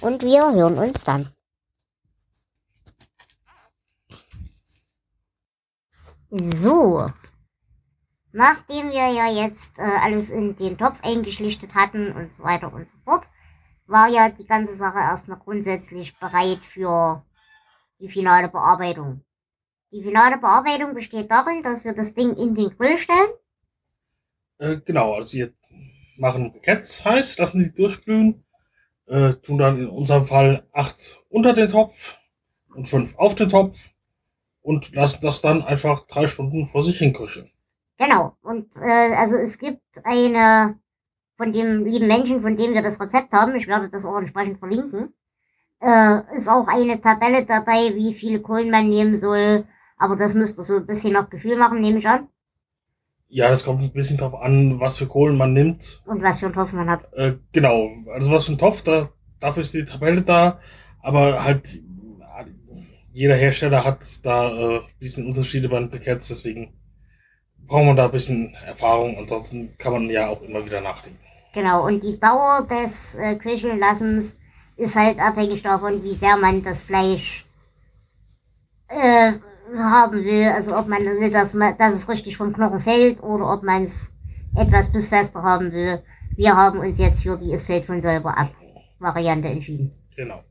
und 0.00 0.24
wir 0.24 0.52
hören 0.52 0.78
uns 0.78 1.04
dann. 1.04 1.30
So. 6.28 7.06
Nachdem 8.32 8.90
wir 8.90 9.08
ja 9.10 9.30
jetzt 9.30 9.78
äh, 9.78 9.82
alles 9.82 10.30
in 10.30 10.56
den 10.56 10.76
Topf 10.76 10.98
eingeschlichtet 11.02 11.74
hatten 11.74 12.10
und 12.10 12.34
so 12.34 12.42
weiter 12.42 12.72
und 12.72 12.88
so 12.88 12.96
fort, 13.04 13.24
war 13.86 14.08
ja 14.08 14.30
die 14.30 14.46
ganze 14.46 14.74
Sache 14.74 14.98
erstmal 14.98 15.38
grundsätzlich 15.38 16.18
bereit 16.18 16.64
für 16.64 17.24
die 18.00 18.08
finale 18.08 18.48
Bearbeitung. 18.48 19.24
Die 19.92 20.02
finale 20.02 20.38
Bearbeitung 20.38 20.94
besteht 20.94 21.30
darin, 21.30 21.62
dass 21.62 21.84
wir 21.84 21.92
das 21.92 22.14
Ding 22.14 22.34
in 22.34 22.56
den 22.56 22.76
Grill 22.76 22.98
stellen. 22.98 23.30
Äh, 24.58 24.78
genau, 24.84 25.14
also 25.14 25.34
wir 25.34 25.52
machen 26.16 26.52
Briketts 26.52 27.04
heiß, 27.04 27.38
lassen 27.38 27.60
sie 27.60 27.74
durchglühen, 27.74 28.44
äh, 29.06 29.34
tun 29.34 29.58
dann 29.58 29.78
in 29.78 29.88
unserem 29.88 30.26
Fall 30.26 30.66
acht 30.72 31.22
unter 31.28 31.52
den 31.52 31.68
Topf 31.68 32.16
und 32.74 32.88
fünf 32.88 33.16
auf 33.18 33.34
den 33.34 33.48
Topf 33.48 33.90
und 34.62 34.94
lassen 34.94 35.18
das 35.22 35.40
dann 35.40 35.62
einfach 35.62 36.06
drei 36.06 36.26
Stunden 36.26 36.66
vor 36.66 36.82
sich 36.82 36.98
hin 36.98 37.12
köcheln. 37.12 37.50
Genau. 37.98 38.36
Und 38.42 38.74
äh, 38.76 39.14
also 39.14 39.36
es 39.36 39.58
gibt 39.58 39.82
eine 40.02 40.78
von 41.36 41.52
dem 41.52 41.84
lieben 41.84 42.06
Menschen, 42.06 42.40
von 42.42 42.56
dem 42.56 42.74
wir 42.74 42.82
das 42.82 43.00
Rezept 43.00 43.32
haben, 43.32 43.54
ich 43.56 43.66
werde 43.66 43.88
das 43.88 44.04
auch 44.04 44.16
entsprechend 44.16 44.58
verlinken, 44.58 45.12
äh, 45.80 46.20
ist 46.34 46.48
auch 46.48 46.66
eine 46.68 47.00
Tabelle 47.00 47.44
dabei, 47.44 47.94
wie 47.94 48.14
viele 48.14 48.40
Kohlen 48.40 48.70
man 48.70 48.88
nehmen 48.88 49.16
soll. 49.16 49.64
Aber 49.96 50.16
das 50.16 50.34
müsst 50.34 50.58
ihr 50.58 50.62
so 50.62 50.76
ein 50.76 50.86
bisschen 50.86 51.12
nach 51.12 51.30
Gefühl 51.30 51.56
machen, 51.56 51.80
nehme 51.80 51.98
ich 51.98 52.08
an. 52.08 52.28
Ja, 53.34 53.48
das 53.48 53.64
kommt 53.64 53.82
ein 53.82 53.90
bisschen 53.90 54.16
drauf 54.16 54.40
an, 54.40 54.78
was 54.78 54.96
für 54.96 55.08
Kohlen 55.08 55.36
man 55.36 55.52
nimmt. 55.52 56.00
Und 56.06 56.22
was 56.22 56.38
für 56.38 56.46
einen 56.46 56.54
Topf 56.54 56.72
man 56.72 56.88
hat. 56.88 57.12
Äh, 57.14 57.32
genau, 57.50 57.90
also 58.12 58.30
was 58.30 58.46
für 58.46 58.52
ein 58.52 58.58
Topf, 58.58 58.82
da, 58.82 59.08
dafür 59.40 59.64
ist 59.64 59.74
die 59.74 59.84
Tabelle 59.84 60.22
da, 60.22 60.60
aber 61.02 61.42
halt 61.42 61.82
jeder 63.12 63.34
Hersteller 63.34 63.84
hat 63.84 64.04
da 64.24 64.50
äh, 64.50 64.76
ein 64.76 64.82
bisschen 65.00 65.26
Unterschiede 65.26 65.68
bei 65.68 65.80
den 65.80 65.90
Briketts, 65.90 66.28
deswegen 66.28 66.74
braucht 67.66 67.86
man 67.86 67.96
da 67.96 68.04
ein 68.04 68.12
bisschen 68.12 68.54
Erfahrung, 68.66 69.18
ansonsten 69.18 69.76
kann 69.78 69.94
man 69.94 70.10
ja 70.10 70.28
auch 70.28 70.40
immer 70.42 70.64
wieder 70.64 70.80
nachdenken. 70.80 71.18
Genau. 71.54 71.86
Und 71.86 72.04
die 72.04 72.20
Dauer 72.20 72.68
des 72.70 73.16
äh, 73.16 73.34
Köchellassens 73.34 74.36
ist 74.76 74.94
halt 74.94 75.18
abhängig 75.18 75.60
davon, 75.64 76.04
wie 76.04 76.14
sehr 76.14 76.36
man 76.36 76.62
das 76.62 76.84
Fleisch 76.84 77.44
äh, 78.86 79.32
haben 79.76 80.24
will. 80.24 80.48
Also 80.48 80.76
ob 80.76 80.88
man 80.88 81.04
will, 81.04 81.30
dass, 81.30 81.54
man, 81.54 81.76
dass 81.78 81.94
es 81.94 82.08
richtig 82.08 82.36
vom 82.36 82.52
Knochen 82.52 82.80
fällt 82.80 83.22
oder 83.22 83.52
ob 83.52 83.62
man 83.62 83.84
es 83.84 84.12
etwas 84.56 84.92
bissfester 84.92 85.42
haben 85.42 85.72
will. 85.72 86.02
Wir 86.36 86.56
haben 86.56 86.80
uns 86.80 86.98
jetzt 86.98 87.22
für 87.22 87.38
die 87.38 87.52
Es 87.52 87.66
fällt 87.66 87.84
von 87.84 88.02
selber 88.02 88.36
ab 88.36 88.50
Variante 88.98 89.48
entschieden. 89.48 89.92
Genau. 90.16 90.42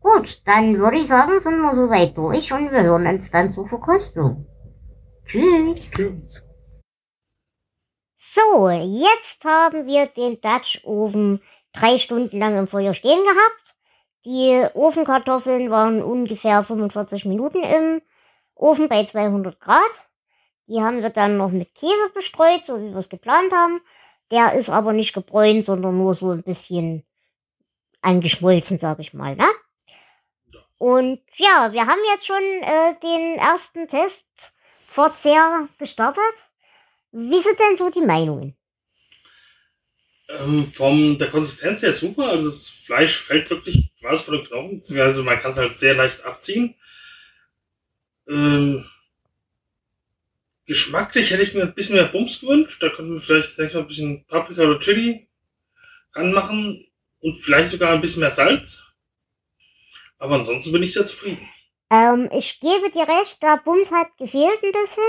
Gut, 0.00 0.42
dann 0.44 0.78
würde 0.78 0.98
ich 0.98 1.08
sagen, 1.08 1.40
sind 1.40 1.60
wir 1.60 1.74
soweit 1.74 2.16
durch 2.16 2.52
und 2.52 2.70
wir 2.70 2.82
hören 2.82 3.06
uns 3.06 3.30
dann 3.30 3.50
zur 3.50 3.66
Verkostung. 3.66 4.46
Tschüss. 5.26 5.90
Tschüss. 5.90 6.42
So, 8.18 8.68
jetzt 8.68 9.44
haben 9.44 9.86
wir 9.86 10.06
den 10.06 10.40
Dutch 10.40 10.82
Oven 10.84 11.40
drei 11.72 11.98
Stunden 11.98 12.38
lang 12.38 12.58
im 12.58 12.68
Feuer 12.68 12.92
stehen 12.92 13.20
gehabt. 13.20 13.74
Die 14.24 14.66
Ofenkartoffeln 14.74 15.70
waren 15.70 16.02
ungefähr 16.02 16.64
45 16.64 17.24
Minuten 17.26 17.62
im 17.62 18.02
Ofen 18.54 18.88
bei 18.88 19.04
200 19.04 19.60
Grad. 19.60 19.82
Die 20.66 20.80
haben 20.80 21.02
wir 21.02 21.10
dann 21.10 21.36
noch 21.36 21.50
mit 21.50 21.74
Käse 21.74 22.10
bestreut, 22.14 22.64
so 22.64 22.80
wie 22.80 22.90
wir 22.90 22.96
es 22.96 23.08
geplant 23.08 23.52
haben. 23.52 23.80
Der 24.30 24.54
ist 24.54 24.70
aber 24.70 24.92
nicht 24.92 25.12
gebräunt, 25.12 25.66
sondern 25.66 25.98
nur 25.98 26.14
so 26.14 26.30
ein 26.30 26.42
bisschen 26.42 27.04
angeschmolzen, 28.00 28.78
sag 28.78 28.98
ich 29.00 29.12
mal. 29.12 29.36
Ne? 29.36 29.46
Und 30.78 31.20
ja, 31.36 31.72
wir 31.72 31.86
haben 31.86 32.00
jetzt 32.12 32.26
schon 32.26 32.36
äh, 32.36 32.94
den 33.02 33.36
ersten 33.36 33.88
Testverzehr 33.88 35.68
gestartet. 35.78 36.22
Wie 37.12 37.38
sind 37.38 37.58
denn 37.58 37.76
so 37.76 37.90
die 37.90 38.00
Meinungen? 38.00 38.56
Ähm, 40.28 40.72
von 40.72 41.18
der 41.18 41.30
Konsistenz 41.30 41.82
her 41.82 41.92
super. 41.92 42.30
Also 42.30 42.48
das 42.48 42.68
Fleisch 42.68 43.18
fällt 43.18 43.50
wirklich 43.50 43.92
quasi 44.00 44.24
von 44.24 44.34
den 44.34 44.46
Knochen. 44.46 44.82
Also 44.98 45.22
man 45.22 45.38
kann 45.38 45.52
es 45.52 45.58
halt 45.58 45.76
sehr 45.76 45.94
leicht 45.94 46.24
abziehen. 46.24 46.74
Ähm, 48.28 48.84
geschmacklich 50.66 51.30
hätte 51.30 51.42
ich 51.42 51.54
mir 51.54 51.62
ein 51.62 51.74
bisschen 51.74 51.96
mehr 51.96 52.06
Bums 52.06 52.40
gewünscht. 52.40 52.82
Da 52.82 52.88
könnten 52.88 53.14
wir 53.14 53.20
vielleicht 53.20 53.58
ich, 53.58 53.76
ein 53.76 53.86
bisschen 53.86 54.24
Paprika 54.26 54.62
oder 54.62 54.80
Chili 54.80 55.28
ranmachen 56.14 56.86
und 57.20 57.40
vielleicht 57.42 57.70
sogar 57.70 57.92
ein 57.92 58.00
bisschen 58.00 58.20
mehr 58.20 58.30
Salz. 58.30 58.94
Aber 60.18 60.36
ansonsten 60.36 60.72
bin 60.72 60.82
ich 60.82 60.92
sehr 60.92 61.04
zufrieden. 61.04 61.48
Ähm, 61.90 62.30
ich 62.32 62.60
gebe 62.60 62.90
dir 62.90 63.06
recht, 63.06 63.42
der 63.42 63.60
Bums 63.64 63.90
hat 63.90 64.16
gefehlt 64.16 64.62
ein 64.62 64.72
bisschen. 64.72 65.02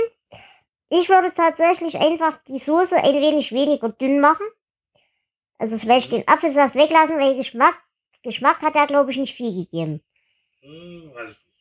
Ich 0.89 1.09
würde 1.09 1.33
tatsächlich 1.33 1.95
einfach 1.95 2.37
die 2.47 2.59
Soße 2.59 2.95
ein 2.97 3.21
wenig 3.21 3.51
weniger 3.51 3.89
dünn 3.89 4.19
machen. 4.19 4.45
Also 5.57 5.77
vielleicht 5.77 6.11
mhm. 6.11 6.17
den 6.17 6.27
Apfelsaft 6.27 6.75
weglassen, 6.75 7.17
weil 7.17 7.35
Geschmack, 7.35 7.81
Geschmack 8.23 8.61
hat 8.61 8.75
er, 8.75 8.87
glaube 8.87 9.11
ich, 9.11 9.17
nicht 9.17 9.35
viel 9.35 9.65
gegeben. 9.65 10.01
Hm, 10.61 11.11
weiß 11.13 11.31
ich 11.31 11.37
nicht. 11.37 11.54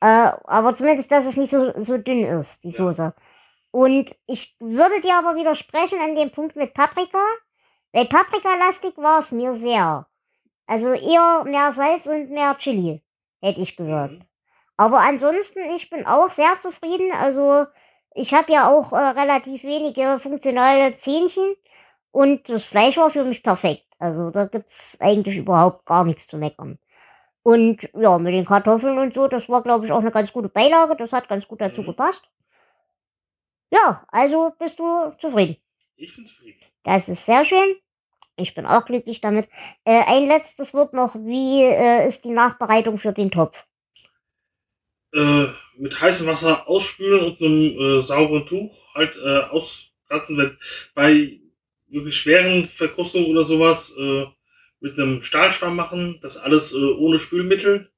Äh, 0.00 0.32
aber 0.44 0.74
zumindest, 0.76 1.10
dass 1.12 1.26
es 1.26 1.36
nicht 1.36 1.50
so, 1.50 1.72
so 1.76 1.98
dünn 1.98 2.24
ist, 2.24 2.64
die 2.64 2.70
Soße. 2.70 3.14
Und 3.70 4.10
ich 4.26 4.56
würde 4.58 5.00
dir 5.00 5.16
aber 5.16 5.36
widersprechen 5.36 6.00
an 6.00 6.16
dem 6.16 6.32
Punkt 6.32 6.56
mit 6.56 6.74
Paprika, 6.74 7.18
weil 7.92 8.06
Paprika-lastig 8.06 8.96
war 8.96 9.20
es 9.20 9.30
mir 9.30 9.54
sehr. 9.54 10.06
Also 10.66 10.92
eher 10.92 11.44
mehr 11.44 11.72
Salz 11.72 12.06
und 12.06 12.30
mehr 12.30 12.56
Chili, 12.56 13.02
hätte 13.42 13.60
ich 13.60 13.76
gesagt. 13.76 14.12
Mhm. 14.14 14.24
Aber 14.76 15.00
ansonsten, 15.00 15.60
ich 15.76 15.90
bin 15.90 16.06
auch 16.06 16.30
sehr 16.30 16.58
zufrieden. 16.60 17.12
Also 17.12 17.66
ich 18.14 18.32
habe 18.34 18.52
ja 18.52 18.68
auch 18.68 18.92
äh, 18.92 18.96
relativ 18.96 19.62
wenige 19.62 20.18
funktionale 20.20 20.96
Zähnchen 20.96 21.54
und 22.12 22.48
das 22.48 22.64
Fleisch 22.64 22.96
war 22.96 23.10
für 23.10 23.24
mich 23.24 23.42
perfekt. 23.42 23.84
Also 23.98 24.30
da 24.30 24.46
gibt's 24.46 24.96
eigentlich 25.00 25.36
überhaupt 25.36 25.84
gar 25.86 26.04
nichts 26.04 26.26
zu 26.26 26.38
meckern. 26.38 26.78
Und 27.42 27.88
ja, 27.94 28.18
mit 28.18 28.34
den 28.34 28.44
Kartoffeln 28.44 28.98
und 28.98 29.14
so, 29.14 29.26
das 29.26 29.48
war, 29.48 29.62
glaube 29.62 29.86
ich, 29.86 29.92
auch 29.92 30.00
eine 30.00 30.10
ganz 30.10 30.32
gute 30.32 30.48
Beilage. 30.48 30.96
Das 30.96 31.12
hat 31.12 31.28
ganz 31.28 31.48
gut 31.48 31.60
dazu 31.60 31.82
mhm. 31.82 31.86
gepasst. 31.86 32.22
Ja, 33.70 34.04
also 34.08 34.52
bist 34.58 34.78
du 34.78 35.10
zufrieden. 35.18 35.56
Ich 35.96 36.14
bin 36.14 36.26
zufrieden. 36.26 36.58
Das 36.82 37.08
ist 37.08 37.24
sehr 37.24 37.44
schön. 37.44 37.76
Ich 38.36 38.54
bin 38.54 38.66
auch 38.66 38.84
glücklich 38.84 39.20
damit. 39.20 39.48
Äh, 39.84 40.02
ein 40.06 40.26
letztes 40.26 40.74
Wort 40.74 40.94
noch. 40.94 41.14
Wie 41.14 41.62
äh, 41.62 42.06
ist 42.06 42.24
die 42.24 42.30
Nachbereitung 42.30 42.98
für 42.98 43.12
den 43.12 43.30
Topf? 43.30 43.64
Äh, 45.12 45.46
mit 45.76 46.00
heißem 46.00 46.26
Wasser 46.26 46.68
ausspülen 46.68 47.24
und 47.24 47.40
einem 47.40 47.98
äh, 47.98 48.02
sauberen 48.02 48.46
Tuch 48.46 48.94
halt 48.94 49.16
äh, 49.16 49.40
auskratzen. 49.50 50.36
Wenn 50.38 50.58
bei 50.94 51.40
wirklich 51.88 52.16
schweren 52.16 52.68
Verkrustungen 52.68 53.26
oder 53.26 53.44
sowas 53.44 53.94
äh, 53.98 54.26
mit 54.80 54.98
einem 54.98 55.22
Stahlschwamm 55.22 55.76
machen. 55.76 56.18
Das 56.22 56.36
alles 56.36 56.72
äh, 56.72 56.76
ohne 56.76 57.18
Spülmittel. 57.18 57.90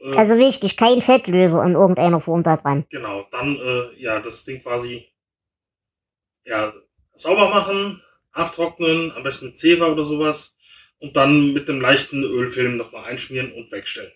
Äh, 0.00 0.16
also 0.16 0.36
wichtig, 0.36 0.76
kein 0.76 1.02
Fettlöser 1.02 1.64
in 1.64 1.72
irgendeiner 1.72 2.20
Form 2.20 2.42
da 2.42 2.56
dran. 2.56 2.86
Genau, 2.90 3.26
dann 3.30 3.56
äh, 3.56 4.00
ja 4.00 4.20
das 4.20 4.44
Ding 4.44 4.62
quasi 4.62 5.08
ja 6.44 6.72
sauber 7.14 7.50
machen, 7.50 8.02
abtrocknen, 8.32 9.12
am 9.12 9.22
besten 9.22 9.46
mit 9.46 9.58
Zewa 9.58 9.86
oder 9.86 10.04
sowas 10.04 10.56
und 10.98 11.16
dann 11.16 11.52
mit 11.52 11.68
einem 11.68 11.80
leichten 11.80 12.22
Ölfilm 12.22 12.76
nochmal 12.76 13.04
einschmieren 13.04 13.52
und 13.52 13.70
wegstellen. 13.70 14.12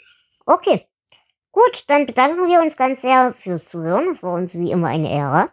Okay. 0.47 0.87
Gut, 1.51 1.85
dann 1.89 2.07
bedanken 2.07 2.49
wir 2.49 2.61
uns 2.61 2.79
ganz 2.79 3.03
sehr 3.03 3.35
fürs 3.39 3.67
Zuhören. 3.67 4.09
Es 4.09 4.23
war 4.23 4.33
uns 4.33 4.55
wie 4.55 4.71
immer 4.71 4.89
eine 4.89 5.13
Ehre. 5.13 5.53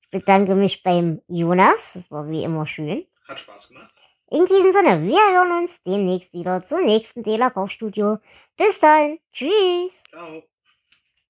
Ich 0.00 0.10
bedanke 0.10 0.54
mich 0.54 0.82
beim 0.82 1.20
Jonas. 1.28 1.96
Es 1.96 2.10
war 2.10 2.30
wie 2.30 2.42
immer 2.42 2.66
schön. 2.66 3.06
Hat 3.28 3.38
Spaß 3.38 3.68
gemacht. 3.68 3.99
In 4.30 4.46
diesem 4.46 4.72
Sinne, 4.72 5.02
wir 5.02 5.18
hören 5.34 5.60
uns 5.60 5.82
demnächst 5.82 6.32
wieder 6.32 6.64
zum 6.64 6.84
nächsten 6.84 7.22
Dela 7.24 7.50
Kochstudio. 7.50 8.18
Bis 8.56 8.78
dann. 8.78 9.18
Tschüss. 9.32 10.04
Ciao. 10.08 10.42